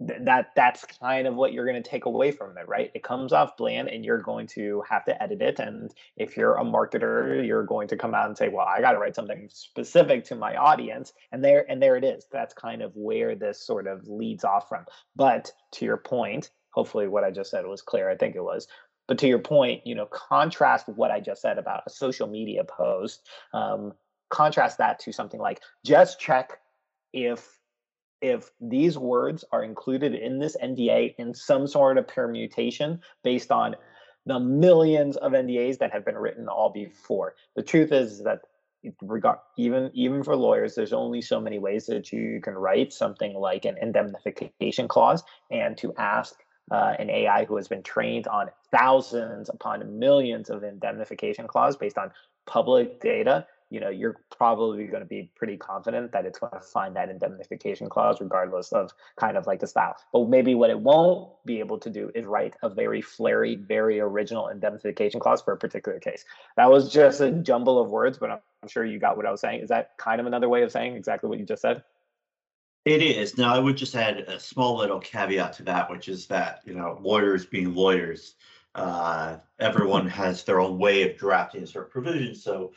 th- 0.06 0.20
that 0.24 0.52
that's 0.56 0.86
kind 0.86 1.28
of 1.28 1.36
what 1.36 1.54
you're 1.54 1.66
going 1.66 1.82
to 1.82 1.90
take 1.90 2.06
away 2.06 2.32
from 2.32 2.58
it 2.58 2.68
right 2.68 2.92
it 2.94 3.04
comes 3.04 3.34
off 3.34 3.58
bland 3.58 3.88
and 3.88 4.04
you're 4.04 4.22
going 4.22 4.48
to 4.48 4.84
have 4.90 5.06
to 5.06 5.24
edit 5.24 5.42
it 5.42 5.60
and 5.60 5.94
if 6.18 6.36
you're 6.36 6.56
a 6.56 6.64
marketer 6.64 7.46
you're 7.46 7.64
going 7.64 7.88
to 7.88 7.98
come 7.98 8.14
out 8.14 8.28
and 8.28 8.38
say 8.38 8.50
well 8.50 8.66
i 8.68 8.82
got 8.82 8.94
to 8.94 8.98
write 8.98 9.16
something 9.16 9.48
specific 9.52 10.24
to 10.24 10.36
my 10.36 10.56
audience 10.56 11.14
and 11.32 11.44
there 11.44 11.70
and 11.70 11.82
there 11.82 11.96
it 11.96 12.04
is 12.04 12.26
that's 12.32 12.54
kind 12.54 12.82
of 12.82 12.92
where 12.96 13.36
this 13.36 13.62
sort 13.62 13.88
of 13.88 14.08
leads 14.08 14.44
off 14.44 14.68
from 14.68 14.86
but 15.16 15.52
to 15.72 15.86
your 15.86 15.98
point 15.98 16.50
hopefully 16.72 17.08
what 17.08 17.24
i 17.24 17.32
just 17.32 17.52
said 17.52 17.66
was 17.66 17.82
clear 17.82 18.10
i 18.10 18.16
think 18.16 18.36
it 18.36 18.44
was 18.44 18.68
but 19.12 19.18
to 19.18 19.28
your 19.28 19.40
point, 19.40 19.86
you 19.86 19.94
know, 19.94 20.06
contrast 20.06 20.88
what 20.88 21.12
I 21.12 21.20
just 21.20 21.42
said 21.42 21.58
about 21.58 21.84
a 21.86 21.90
social 21.90 22.30
media 22.30 22.64
post. 22.64 23.28
Um, 23.54 23.92
contrast 24.30 24.78
that 24.78 25.00
to 25.00 25.12
something 25.12 25.42
like 25.42 25.60
just 25.86 26.18
check 26.18 26.62
if 27.12 27.60
if 28.22 28.52
these 28.62 28.98
words 28.98 29.44
are 29.52 29.66
included 29.66 30.16
in 30.16 30.40
this 30.40 30.56
NDA 30.64 31.16
in 31.18 31.34
some 31.34 31.68
sort 31.68 31.98
of 31.98 32.08
permutation 32.08 33.02
based 33.22 33.52
on 33.52 33.76
the 34.26 34.40
millions 34.40 35.18
of 35.18 35.34
NDAs 35.34 35.80
that 35.80 35.92
have 35.92 36.06
been 36.06 36.18
written 36.18 36.48
all 36.48 36.70
before. 36.70 37.36
The 37.58 37.64
truth 37.64 37.92
is 37.92 38.24
that 38.24 38.40
regard 39.02 39.40
even 39.58 39.92
even 39.94 40.24
for 40.24 40.38
lawyers 40.38 40.76
there's 40.76 40.94
only 40.94 41.22
so 41.22 41.42
many 41.42 41.60
ways 41.60 41.86
that 41.88 42.14
you 42.14 42.40
can 42.42 42.54
write 42.54 42.94
something 42.94 43.34
like 43.34 43.66
an 43.66 43.76
indemnification 43.82 44.88
clause 44.88 45.22
and 45.52 45.78
to 45.80 45.94
ask 45.98 46.36
uh, 46.70 46.96
an 47.00 47.10
AI 47.10 47.46
who 47.46 47.56
has 47.56 47.68
been 47.68 47.84
trained 47.84 48.28
on 48.28 48.50
thousands 48.72 49.50
upon 49.50 50.00
millions 50.00 50.50
of 50.50 50.64
indemnification 50.64 51.48
clause 51.48 51.76
based 51.76 51.98
on 51.98 52.12
public 52.46 53.02
data, 53.02 53.46
you 53.70 53.80
know, 53.80 53.90
you're 53.90 54.18
probably 54.38 54.86
going 54.86 55.02
to 55.02 55.08
be 55.08 55.32
pretty 55.36 55.56
confident 55.56 56.12
that 56.12 56.26
it's 56.26 56.40
going 56.40 56.52
to 56.52 56.60
find 56.60 56.96
that 56.98 57.10
indemnification 57.10 57.88
clause 57.88 58.20
regardless 58.20 58.74
of 58.74 58.92
kind 59.18 59.38
of 59.38 59.48
like 59.48 59.62
the 59.62 59.68
style. 59.68 59.96
But 60.12 60.28
maybe 60.28 60.56
what 60.56 60.70
it 60.70 60.80
won't 60.80 61.30
be 61.46 61.60
able 61.60 61.80
to 61.80 61.90
do 61.90 62.12
is 62.14 62.26
write 62.26 62.56
a 62.62 62.70
very 62.70 63.02
flary, 63.02 63.56
very 63.56 64.02
original 64.02 64.50
indemnification 64.50 65.22
clause 65.22 65.42
for 65.42 65.54
a 65.54 65.58
particular 65.58 66.00
case. 66.00 66.26
That 66.58 66.70
was 66.70 66.92
just 66.92 67.22
a 67.22 67.32
jumble 67.32 67.80
of 67.80 67.90
words, 67.90 68.18
but 68.18 68.30
I'm, 68.30 68.40
I'm 68.62 68.68
sure 68.68 68.86
you 68.86 69.00
got 69.00 69.16
what 69.16 69.26
I 69.26 69.32
was 69.32 69.40
saying. 69.40 69.62
Is 69.62 69.70
that 69.70 69.92
kind 69.98 70.20
of 70.20 70.28
another 70.28 70.50
way 70.50 70.64
of 70.64 70.72
saying 70.72 70.96
exactly 70.96 71.30
what 71.30 71.40
you 71.40 71.46
just 71.46 71.62
said? 71.62 71.82
It 72.86 73.04
is. 73.04 73.38
Now, 73.38 73.54
I 73.54 73.60
would 73.60 73.78
just 73.78 73.96
add 73.96 74.20
a 74.22 74.40
small 74.40 74.78
little 74.78 75.00
caveat 75.00 75.54
to 75.54 75.64
that, 75.64 75.90
which 75.90 76.10
is 76.10 76.26
that, 76.28 76.62
you 76.66 76.74
know, 76.74 76.98
lawyers 77.02 77.46
being 77.46 77.76
lawyers, 77.76 78.36
uh, 78.74 79.38
everyone 79.60 80.08
has 80.08 80.44
their 80.44 80.60
own 80.60 80.80
way 80.80 81.10
of 81.10 81.18
drafting 81.18 81.66
certain 81.66 81.92
provisions. 81.92 82.44
So, 82.44 82.74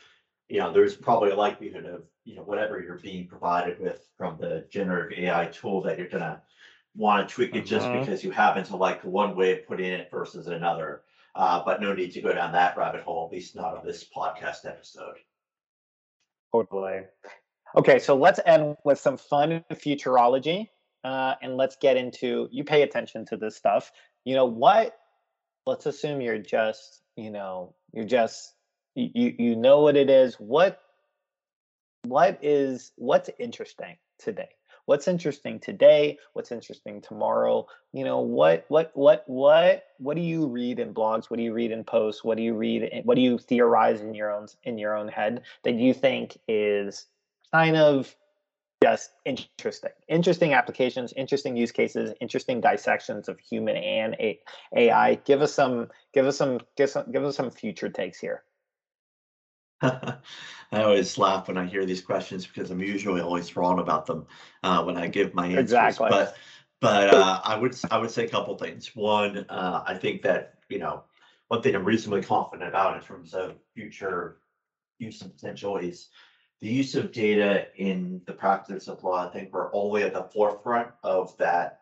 you 0.47 0.59
know, 0.59 0.71
there's 0.71 0.95
probably 0.95 1.31
a 1.31 1.35
likelihood 1.35 1.85
of, 1.85 2.03
you 2.23 2.35
know, 2.35 2.43
whatever 2.43 2.79
you're 2.79 2.99
being 2.99 3.27
provided 3.27 3.79
with 3.79 4.07
from 4.15 4.37
the 4.37 4.67
generative 4.69 5.17
AI 5.17 5.47
tool 5.47 5.81
that 5.81 5.97
you're 5.97 6.07
gonna 6.07 6.43
want 6.95 7.27
to 7.27 7.33
tweak 7.33 7.55
it 7.55 7.65
just 7.65 7.87
Mhm. 7.87 7.99
because 7.99 8.23
you 8.23 8.29
happen 8.31 8.63
to 8.65 8.75
like 8.75 9.03
one 9.03 9.35
way 9.35 9.59
of 9.59 9.67
putting 9.67 9.91
it 9.91 10.11
versus 10.11 10.47
another. 10.47 11.03
Uh, 11.33 11.63
but 11.65 11.81
no 11.81 11.93
need 11.93 12.11
to 12.11 12.21
go 12.21 12.31
down 12.31 12.53
that 12.53 12.77
rabbit 12.77 13.01
hole, 13.01 13.25
at 13.25 13.31
least 13.31 13.55
not 13.55 13.75
on 13.75 13.85
this 13.85 14.07
podcast 14.07 14.65
episode. 14.65 15.17
Totally. 16.53 17.05
Okay, 17.77 17.99
so 17.99 18.15
let's 18.15 18.39
end 18.45 18.77
with 18.85 18.99
some 18.99 19.17
fun 19.17 19.63
futurology, 19.73 20.69
uh, 21.03 21.35
and 21.41 21.57
let's 21.57 21.75
get 21.75 21.97
into. 21.97 22.47
You 22.51 22.63
pay 22.63 22.83
attention 22.83 23.25
to 23.27 23.37
this 23.37 23.57
stuff. 23.57 23.91
You 24.23 24.35
know 24.35 24.45
what? 24.45 24.97
Let's 25.65 25.85
assume 25.85 26.21
you're 26.21 26.37
just, 26.37 27.01
you 27.17 27.31
know, 27.31 27.75
you're 27.91 28.05
just, 28.05 28.53
you 28.95 29.33
you 29.37 29.55
know 29.57 29.81
what 29.81 29.97
it 29.97 30.09
is. 30.09 30.35
What 30.35 30.79
what 32.03 32.39
is 32.41 32.93
what's 32.95 33.29
interesting 33.39 33.97
today? 34.19 34.49
What's 34.85 35.07
interesting 35.07 35.59
today? 35.59 36.17
What's 36.31 36.51
interesting 36.53 37.01
tomorrow? 37.01 37.67
You 37.91 38.05
know 38.05 38.19
what 38.21 38.65
what 38.69 38.91
what 38.93 39.23
what 39.25 39.83
what 39.97 40.15
do 40.15 40.21
you 40.21 40.47
read 40.47 40.79
in 40.79 40.93
blogs? 40.93 41.25
What 41.29 41.37
do 41.37 41.43
you 41.43 41.51
read 41.51 41.71
in 41.71 41.83
posts? 41.83 42.23
What 42.23 42.37
do 42.37 42.43
you 42.43 42.53
read? 42.53 42.83
In, 42.83 43.03
what 43.03 43.15
do 43.15 43.21
you 43.21 43.37
theorize 43.37 43.99
in 43.99 44.13
your 44.13 44.31
own 44.31 44.47
in 44.63 44.77
your 44.77 44.95
own 44.95 45.09
head 45.09 45.41
that 45.63 45.73
you 45.73 45.93
think 45.93 46.37
is 46.47 47.07
kind 47.55 47.77
of 47.77 48.13
just 48.83 49.11
interesting 49.23 49.91
interesting 50.09 50.53
applications 50.53 51.13
interesting 51.15 51.55
use 51.55 51.71
cases 51.71 52.13
interesting 52.19 52.59
dissections 52.59 53.29
of 53.29 53.39
human 53.39 53.77
and 53.77 54.15
ai 54.75 55.15
give 55.23 55.41
us 55.41 55.53
some 55.53 55.87
give 56.13 56.25
us 56.25 56.37
some 56.37 56.59
give, 56.75 56.89
some, 56.89 57.09
give 57.11 57.23
us 57.23 57.37
some 57.37 57.49
future 57.49 57.89
takes 57.89 58.19
here 58.19 58.43
I 59.81 60.17
always 60.71 61.17
laugh 61.17 61.47
when 61.47 61.57
I 61.57 61.65
hear 61.65 61.85
these 61.85 62.01
questions 62.01 62.45
because 62.45 62.71
I'm 62.71 62.81
usually 62.81 63.21
always 63.21 63.55
wrong 63.55 63.79
about 63.79 64.05
them 64.05 64.25
uh, 64.63 64.83
when 64.83 64.97
I 64.97 65.07
give 65.07 65.33
my 65.33 65.47
answers. 65.47 65.59
Exactly. 65.59 66.07
But 66.09 66.37
but 66.79 67.13
uh, 67.13 67.41
I 67.43 67.57
would 67.57 67.75
I 67.91 67.97
would 67.97 68.09
say 68.09 68.23
a 68.23 68.29
couple 68.29 68.57
things. 68.57 68.95
One, 68.95 69.45
uh, 69.49 69.83
I 69.85 69.93
think 69.95 70.21
that 70.23 70.55
you 70.69 70.79
know 70.79 71.03
one 71.49 71.61
thing 71.61 71.75
I'm 71.75 71.83
reasonably 71.83 72.23
confident 72.23 72.69
about 72.69 72.95
in 72.95 73.03
terms 73.03 73.33
of 73.33 73.57
future 73.75 74.37
use 74.97 75.21
and 75.21 75.35
potential 75.35 75.77
is 75.77 76.07
the 76.61 76.67
use 76.67 76.95
of 76.95 77.11
data 77.11 77.67
in 77.75 78.21
the 78.25 78.33
practice 78.33 78.87
of 78.87 79.03
law. 79.03 79.27
I 79.27 79.31
think 79.31 79.53
we're 79.53 79.73
only 79.73 80.03
at 80.03 80.13
the 80.13 80.23
forefront 80.23 80.89
of 81.03 81.35
that 81.37 81.81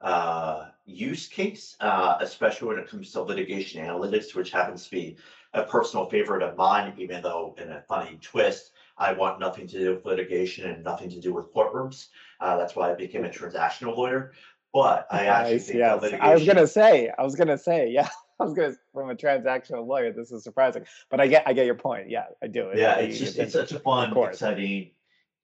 uh, 0.00 0.68
use 0.86 1.28
case, 1.28 1.76
uh, 1.80 2.16
especially 2.20 2.68
when 2.68 2.78
it 2.78 2.88
comes 2.88 3.12
to 3.12 3.22
litigation 3.22 3.84
analytics, 3.84 4.34
which 4.34 4.50
happens 4.50 4.84
to 4.84 4.90
be 4.90 5.16
a 5.54 5.62
personal 5.62 6.08
favorite 6.10 6.42
of 6.42 6.56
mine, 6.56 6.94
even 6.98 7.22
though 7.22 7.54
in 7.58 7.70
a 7.70 7.82
funny 7.82 8.18
twist, 8.20 8.72
I 8.98 9.12
want 9.12 9.40
nothing 9.40 9.66
to 9.68 9.78
do 9.78 9.94
with 9.94 10.04
litigation 10.04 10.68
and 10.70 10.82
nothing 10.84 11.10
to 11.10 11.20
do 11.20 11.32
with 11.32 11.52
courtrooms. 11.54 12.08
Uh, 12.40 12.56
that's 12.56 12.74
why 12.76 12.90
I 12.90 12.94
became 12.94 13.24
a 13.24 13.28
transactional 13.30 13.96
lawyer. 13.96 14.32
But 14.72 15.06
I 15.10 15.26
actually 15.26 15.54
Nice, 15.54 15.66
think 15.66 15.78
yes. 15.78 16.02
litigation. 16.02 16.26
i 16.26 16.34
was 16.34 16.44
gonna 16.44 16.66
say 16.66 17.12
i 17.16 17.22
was 17.22 17.36
gonna 17.36 17.58
say 17.58 17.88
yeah 17.90 18.08
i 18.40 18.44
was 18.44 18.54
gonna 18.54 18.74
from 18.92 19.10
a 19.10 19.14
transactional 19.14 19.86
lawyer 19.86 20.12
this 20.12 20.32
is 20.32 20.42
surprising 20.42 20.84
but 21.10 21.20
i 21.20 21.26
get 21.26 21.42
i 21.46 21.52
get 21.52 21.66
your 21.66 21.74
point 21.74 22.08
yeah 22.10 22.24
i 22.42 22.46
do 22.46 22.70
Yeah, 22.74 22.94
I- 22.94 23.00
it's 23.00 23.18
just, 23.18 23.38
it's 23.38 23.52
such 23.52 23.72
a 23.72 23.78
fun, 23.78 24.16
exciting 24.16 24.90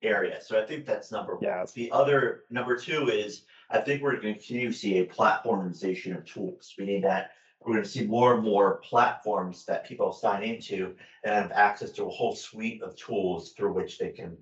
area. 0.02 0.40
So 0.40 0.58
I 0.58 0.64
think 0.64 0.86
that's 0.86 1.12
number 1.12 1.34
one. 1.34 1.44
Yes. 1.44 1.72
The 1.72 1.90
other, 1.92 2.44
number 2.48 2.74
two 2.76 3.08
is, 3.10 3.42
I 3.70 3.80
think 3.80 4.00
we're 4.02 4.16
gonna 4.16 4.32
continue 4.32 4.68
to 4.72 4.76
see 4.76 4.98
a 4.98 5.06
platformization 5.06 6.16
of 6.16 6.24
tools, 6.24 6.72
meaning 6.78 7.02
that 7.02 7.32
we're 7.60 7.74
going 7.74 7.84
to 7.84 7.90
see 7.90 8.06
more 8.06 8.34
and 8.34 8.42
more 8.42 8.76
platforms 8.78 9.66
that 9.66 9.86
people 9.86 10.12
sign 10.12 10.42
into 10.42 10.94
and 11.24 11.34
have 11.34 11.52
access 11.52 11.90
to 11.92 12.04
a 12.06 12.08
whole 12.08 12.34
suite 12.34 12.82
of 12.82 12.96
tools 12.96 13.52
through 13.52 13.74
which 13.74 13.98
they 13.98 14.08
can 14.08 14.34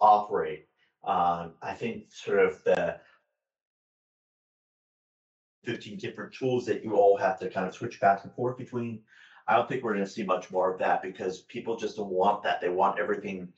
operate. 0.00 0.66
Um, 1.02 1.54
I 1.62 1.74
think 1.74 2.04
sort 2.10 2.38
of 2.38 2.62
the 2.62 3.00
15 5.64 5.98
different 5.98 6.32
tools 6.32 6.64
that 6.66 6.84
you 6.84 6.96
all 6.96 7.16
have 7.16 7.38
to 7.40 7.50
kind 7.50 7.66
of 7.66 7.74
switch 7.74 8.00
back 8.00 8.24
and 8.24 8.32
forth 8.32 8.56
between. 8.56 9.00
I 9.46 9.56
don't 9.56 9.68
think 9.68 9.82
we're 9.82 9.94
going 9.94 10.04
to 10.04 10.10
see 10.10 10.22
much 10.22 10.50
more 10.50 10.72
of 10.72 10.78
that 10.78 11.02
because 11.02 11.42
people 11.42 11.76
just 11.76 11.96
don't 11.96 12.10
want 12.10 12.42
that. 12.44 12.60
They 12.60 12.68
want 12.68 12.98
everything 12.98 13.52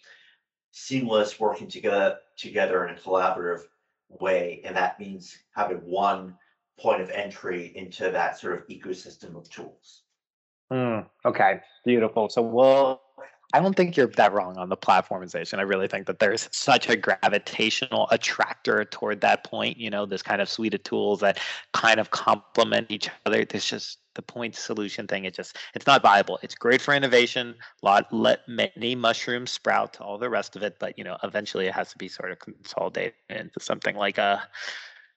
seamless, 0.71 1.39
working 1.39 1.69
together 1.69 2.19
together 2.37 2.87
in 2.87 2.95
a 2.95 2.99
collaborative 2.99 3.63
way, 4.09 4.63
and 4.65 4.75
that 4.77 4.99
means 4.99 5.37
having 5.55 5.79
one 5.79 6.37
point 6.79 7.03
of 7.03 7.11
entry 7.11 7.73
into 7.77 8.11
that 8.11 8.39
sort 8.39 8.55
of 8.55 8.67
ecosystem 8.69 9.37
of 9.37 9.49
tools. 9.51 10.03
Mm, 10.73 11.07
okay, 11.27 11.61
beautiful. 11.85 12.31
So 12.31 12.41
we'll 12.41 13.02
I 13.53 13.61
don't 13.61 13.77
think 13.77 13.97
you're 13.97 14.07
that 14.07 14.33
wrong 14.33 14.57
on 14.57 14.69
the 14.69 14.77
platformization. 14.77 15.59
I 15.59 15.63
really 15.63 15.89
think 15.89 16.07
that 16.07 16.19
there's 16.19 16.49
such 16.53 16.89
a 16.89 16.97
gravitational 16.97 18.09
attractor 18.11 18.85
toward 18.85 19.21
that 19.21 19.45
point. 19.45 19.77
You 19.77 19.91
know, 19.91 20.07
this 20.07 20.23
kind 20.23 20.41
of 20.41 20.49
suite 20.49 20.75
of 20.75 20.83
tools 20.83 21.21
that 21.21 21.39
kind 21.73 22.01
of 22.01 22.11
complement 22.11 22.91
each 22.91 23.09
other. 23.27 23.45
There's 23.45 23.67
just 23.67 23.99
the 24.15 24.23
point 24.23 24.55
solution 24.55 25.07
thing. 25.07 25.25
It 25.25 25.35
just 25.35 25.57
it's 25.75 25.87
not 25.87 26.03
viable. 26.03 26.39
It's 26.43 26.55
great 26.55 26.81
for 26.81 26.95
innovation. 26.95 27.55
Lot 27.83 28.13
let 28.13 28.41
many 28.49 28.95
mushrooms 28.95 29.51
sprout 29.51 30.01
all 30.01 30.19
the 30.19 30.31
rest 30.31 30.57
of 30.57 30.63
it, 30.63 30.77
but 30.79 30.97
you 30.97 31.05
know, 31.05 31.17
eventually 31.23 31.67
it 31.67 31.75
has 31.75 31.91
to 31.91 31.99
be 31.99 32.09
sort 32.09 32.33
of 32.33 32.39
consolidated 32.39 33.15
into 33.29 33.61
something 33.61 33.97
like 33.97 34.19
a 34.19 34.43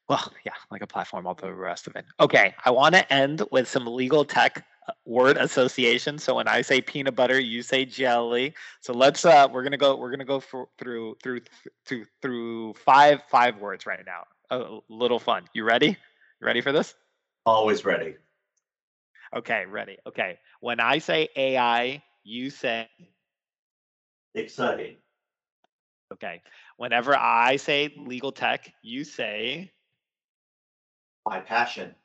well, 0.07 0.31
yeah, 0.45 0.53
like 0.69 0.83
a 0.83 0.87
platform, 0.87 1.25
all 1.25 1.33
the 1.33 1.51
rest 1.51 1.87
of 1.87 1.95
it. 1.95 2.05
Okay, 2.19 2.53
I 2.63 2.71
want 2.71 2.93
to 2.93 3.11
end 3.11 3.43
with 3.51 3.67
some 3.67 3.87
legal 3.87 4.23
tech 4.23 4.63
word 5.05 5.37
association. 5.37 6.17
So 6.17 6.35
when 6.35 6.47
I 6.47 6.61
say 6.61 6.81
peanut 6.81 7.15
butter, 7.15 7.39
you 7.39 7.61
say 7.61 7.85
jelly. 7.85 8.53
So 8.81 8.93
let's 8.93 9.25
uh 9.25 9.47
we're 9.51 9.63
gonna 9.63 9.77
go 9.77 9.95
we're 9.95 10.11
gonna 10.11 10.25
go 10.25 10.39
for, 10.39 10.67
through 10.77 11.17
through 11.23 11.41
through 11.85 12.05
through 12.21 12.73
five 12.73 13.21
five 13.29 13.57
words 13.59 13.85
right 13.85 14.03
now. 14.05 14.23
A 14.51 14.79
little 14.89 15.19
fun. 15.19 15.45
You 15.53 15.63
ready? 15.63 15.87
You 15.87 16.47
ready 16.47 16.61
for 16.61 16.71
this? 16.71 16.93
Always 17.45 17.85
ready. 17.85 18.15
Okay, 19.35 19.65
ready. 19.67 19.97
Okay. 20.07 20.37
When 20.59 20.79
I 20.79 20.99
say 20.99 21.29
AI, 21.35 22.03
you 22.23 22.49
say 22.49 22.87
exciting. 24.33 24.97
Okay. 26.13 26.41
Whenever 26.77 27.15
I 27.15 27.55
say 27.57 27.93
legal 27.97 28.31
tech, 28.31 28.71
you 28.81 29.03
say 29.03 29.71
my 31.25 31.39
passion. 31.39 31.95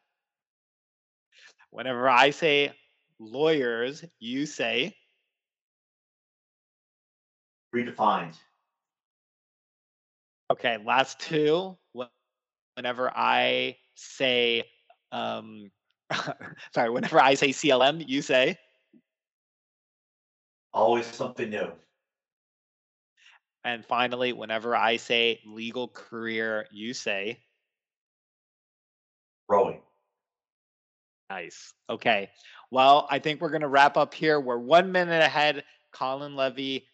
Whenever 1.70 2.08
I 2.08 2.30
say 2.30 2.72
lawyers, 3.18 4.04
you 4.18 4.46
say 4.46 4.96
redefined. 7.74 8.36
Okay, 10.50 10.78
last 10.84 11.20
two. 11.20 11.76
Whenever 12.74 13.10
I 13.14 13.76
say, 13.94 14.64
um, 15.12 15.70
sorry, 16.74 16.90
whenever 16.90 17.20
I 17.20 17.34
say 17.34 17.50
CLM, 17.50 18.06
you 18.08 18.22
say 18.22 18.56
always 20.72 21.06
something 21.06 21.50
new. 21.50 21.72
And 23.64 23.84
finally, 23.84 24.32
whenever 24.32 24.74
I 24.74 24.96
say 24.96 25.40
legal 25.46 25.88
career, 25.88 26.66
you 26.72 26.94
say 26.94 27.38
growing. 29.48 29.80
Nice. 31.30 31.72
Okay. 31.88 32.28
Well, 32.72 33.06
I 33.08 33.20
think 33.20 33.40
we're 33.40 33.50
going 33.50 33.60
to 33.62 33.68
wrap 33.68 33.96
up 33.96 34.12
here. 34.12 34.40
We're 34.40 34.58
one 34.58 34.90
minute 34.90 35.22
ahead. 35.22 35.62
Colin 35.92 36.34
Levy, 36.34 36.86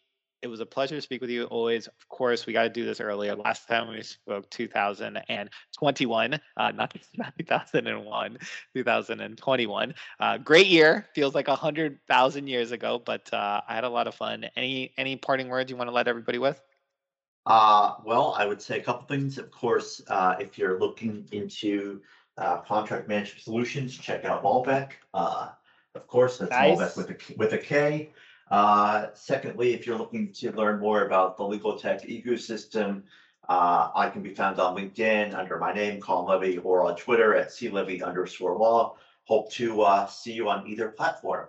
it 0.42 0.48
was 0.48 0.60
a 0.60 0.66
pleasure 0.66 0.94
to 0.94 1.00
speak 1.00 1.22
with 1.22 1.30
you 1.30 1.44
always. 1.44 1.86
Of 1.86 2.08
course, 2.10 2.46
we 2.46 2.52
got 2.52 2.64
to 2.64 2.68
do 2.68 2.84
this 2.84 3.00
earlier. 3.00 3.34
Last 3.34 3.66
time 3.66 3.88
we 3.88 4.02
spoke 4.02 4.48
2021, 4.50 6.40
uh, 6.56 6.70
not, 6.70 6.94
2001, 7.38 8.38
2021. 8.74 9.94
Uh, 10.20 10.38
great 10.38 10.66
year. 10.66 11.06
Feels 11.14 11.34
like 11.34 11.48
a 11.48 11.56
hundred 11.56 11.98
thousand 12.06 12.46
years 12.46 12.72
ago, 12.72 13.02
but 13.04 13.32
uh, 13.32 13.62
I 13.66 13.74
had 13.74 13.84
a 13.84 13.88
lot 13.88 14.06
of 14.06 14.14
fun. 14.14 14.44
Any 14.54 14.92
any 14.98 15.16
parting 15.16 15.48
words 15.48 15.70
you 15.70 15.76
want 15.76 15.88
to 15.88 15.94
let 15.94 16.08
everybody 16.08 16.38
with? 16.38 16.60
Uh, 17.46 17.94
well, 18.04 18.34
I 18.36 18.44
would 18.44 18.60
say 18.60 18.78
a 18.78 18.82
couple 18.82 19.06
things. 19.06 19.38
Of 19.38 19.50
course, 19.50 20.02
uh, 20.08 20.36
if 20.38 20.58
you're 20.58 20.78
looking 20.78 21.26
into 21.32 22.02
uh, 22.38 22.58
contract 22.58 23.08
management 23.08 23.42
solutions, 23.42 23.96
check 23.96 24.24
out 24.24 24.42
Malbek. 24.42 24.92
Uh, 25.14 25.50
of 25.94 26.06
course, 26.06 26.38
that's 26.38 26.50
nice. 26.50 26.78
Malbek 26.78 26.96
with 26.96 27.10
a, 27.10 27.36
with 27.36 27.52
a 27.52 27.58
K. 27.58 28.10
Uh, 28.50 29.06
secondly, 29.14 29.74
if 29.74 29.86
you're 29.86 29.98
looking 29.98 30.32
to 30.32 30.52
learn 30.52 30.78
more 30.78 31.06
about 31.06 31.36
the 31.36 31.44
legal 31.44 31.78
tech 31.78 32.02
ecosystem, 32.02 33.02
uh, 33.48 33.90
I 33.94 34.10
can 34.10 34.22
be 34.22 34.34
found 34.34 34.58
on 34.58 34.76
LinkedIn 34.76 35.34
under 35.34 35.58
my 35.58 35.72
name, 35.72 36.00
Colin 36.00 36.28
Levy, 36.28 36.58
or 36.58 36.82
on 36.82 36.96
Twitter 36.96 37.34
at 37.34 37.48
clevy 37.48 38.04
underscore 38.04 38.56
law. 38.56 38.96
Hope 39.24 39.50
to 39.52 39.82
uh, 39.82 40.06
see 40.06 40.32
you 40.32 40.48
on 40.48 40.66
either 40.66 40.88
platform. 40.88 41.48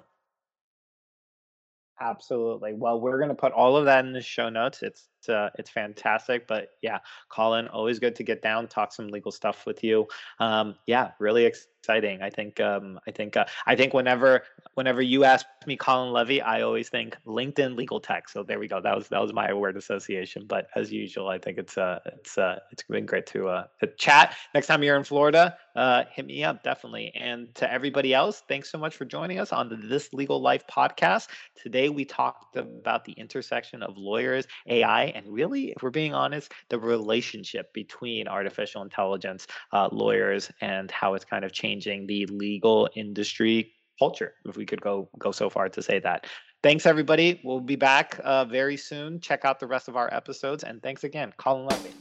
Absolutely. 1.99 2.73
Well, 2.73 2.99
we're 2.99 3.17
going 3.17 3.29
to 3.29 3.35
put 3.35 3.53
all 3.53 3.75
of 3.75 3.85
that 3.85 4.05
in 4.05 4.13
the 4.13 4.21
show 4.21 4.49
notes. 4.49 4.83
It's 4.83 5.09
uh, 5.29 5.49
it's 5.57 5.69
fantastic. 5.69 6.47
But 6.47 6.69
yeah, 6.81 6.99
Colin, 7.29 7.67
always 7.67 7.99
good 7.99 8.15
to 8.15 8.23
get 8.23 8.41
down, 8.41 8.67
talk 8.67 8.93
some 8.93 9.07
legal 9.07 9.31
stuff 9.31 9.65
with 9.65 9.83
you. 9.83 10.07
Um, 10.39 10.75
yeah, 10.85 11.11
really 11.19 11.45
exciting. 11.45 12.21
I 12.21 12.29
think 12.29 12.59
um, 12.59 12.99
I 13.07 13.11
think 13.11 13.37
uh, 13.37 13.45
I 13.65 13.75
think 13.75 13.93
whenever 13.93 14.43
whenever 14.73 15.01
you 15.01 15.23
ask 15.23 15.45
me 15.65 15.75
Colin 15.75 16.11
Levy, 16.11 16.41
I 16.41 16.61
always 16.61 16.89
think 16.89 17.17
LinkedIn 17.25 17.75
legal 17.75 17.99
tech. 17.99 18.29
So 18.29 18.43
there 18.43 18.59
we 18.59 18.67
go. 18.67 18.81
That 18.81 18.95
was 18.95 19.07
that 19.09 19.21
was 19.21 19.33
my 19.33 19.53
word 19.53 19.77
association. 19.77 20.45
But 20.47 20.67
as 20.75 20.91
usual, 20.91 21.29
I 21.29 21.37
think 21.37 21.57
it's 21.57 21.77
uh 21.77 21.99
it's 22.05 22.37
uh 22.37 22.59
it's 22.71 22.83
been 22.83 23.05
great 23.05 23.25
to 23.27 23.47
uh 23.47 23.65
to 23.79 23.87
chat. 23.97 24.35
Next 24.53 24.67
time 24.67 24.83
you're 24.83 24.97
in 24.97 25.03
Florida, 25.03 25.57
uh, 25.75 26.03
hit 26.11 26.25
me 26.25 26.43
up 26.43 26.63
definitely. 26.63 27.11
And 27.15 27.53
to 27.55 27.71
everybody 27.71 28.13
else, 28.13 28.43
thanks 28.47 28.69
so 28.71 28.77
much 28.77 28.95
for 28.95 29.05
joining 29.05 29.39
us 29.39 29.53
on 29.53 29.69
the 29.69 29.75
This 29.75 30.13
Legal 30.13 30.41
Life 30.41 30.65
podcast. 30.67 31.27
Today 31.55 31.89
we 31.89 32.03
talked 32.03 32.55
about 32.55 33.05
the 33.05 33.13
intersection 33.13 33.83
of 33.83 33.97
lawyers, 33.97 34.47
AI, 34.67 35.06
and 35.15 35.27
really, 35.27 35.71
if 35.71 35.83
we're 35.83 35.89
being 35.89 36.13
honest, 36.13 36.53
the 36.69 36.79
relationship 36.79 37.73
between 37.73 38.27
artificial 38.27 38.81
intelligence, 38.81 39.47
uh, 39.73 39.89
lawyers, 39.91 40.51
and 40.61 40.89
how 40.91 41.13
it's 41.13 41.25
kind 41.25 41.43
of 41.45 41.51
changing 41.51 42.07
the 42.07 42.25
legal 42.27 42.89
industry 42.95 43.73
culture, 43.99 44.35
if 44.45 44.57
we 44.57 44.65
could 44.65 44.81
go 44.81 45.09
go 45.17 45.31
so 45.31 45.49
far 45.49 45.69
to 45.69 45.81
say 45.81 45.99
that. 45.99 46.25
Thanks, 46.63 46.85
everybody. 46.85 47.39
We'll 47.43 47.59
be 47.59 47.75
back 47.75 48.19
uh, 48.23 48.45
very 48.45 48.77
soon. 48.77 49.19
Check 49.19 49.45
out 49.45 49.59
the 49.59 49.67
rest 49.67 49.87
of 49.87 49.95
our 49.95 50.13
episodes, 50.13 50.63
and 50.63 50.81
thanks 50.81 51.03
again, 51.03 51.33
Colin 51.37 51.67
Levy. 51.67 51.93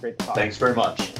Great 0.00 0.18
talk. 0.18 0.34
Thanks 0.34 0.56
very 0.56 0.74
much. 0.74 1.12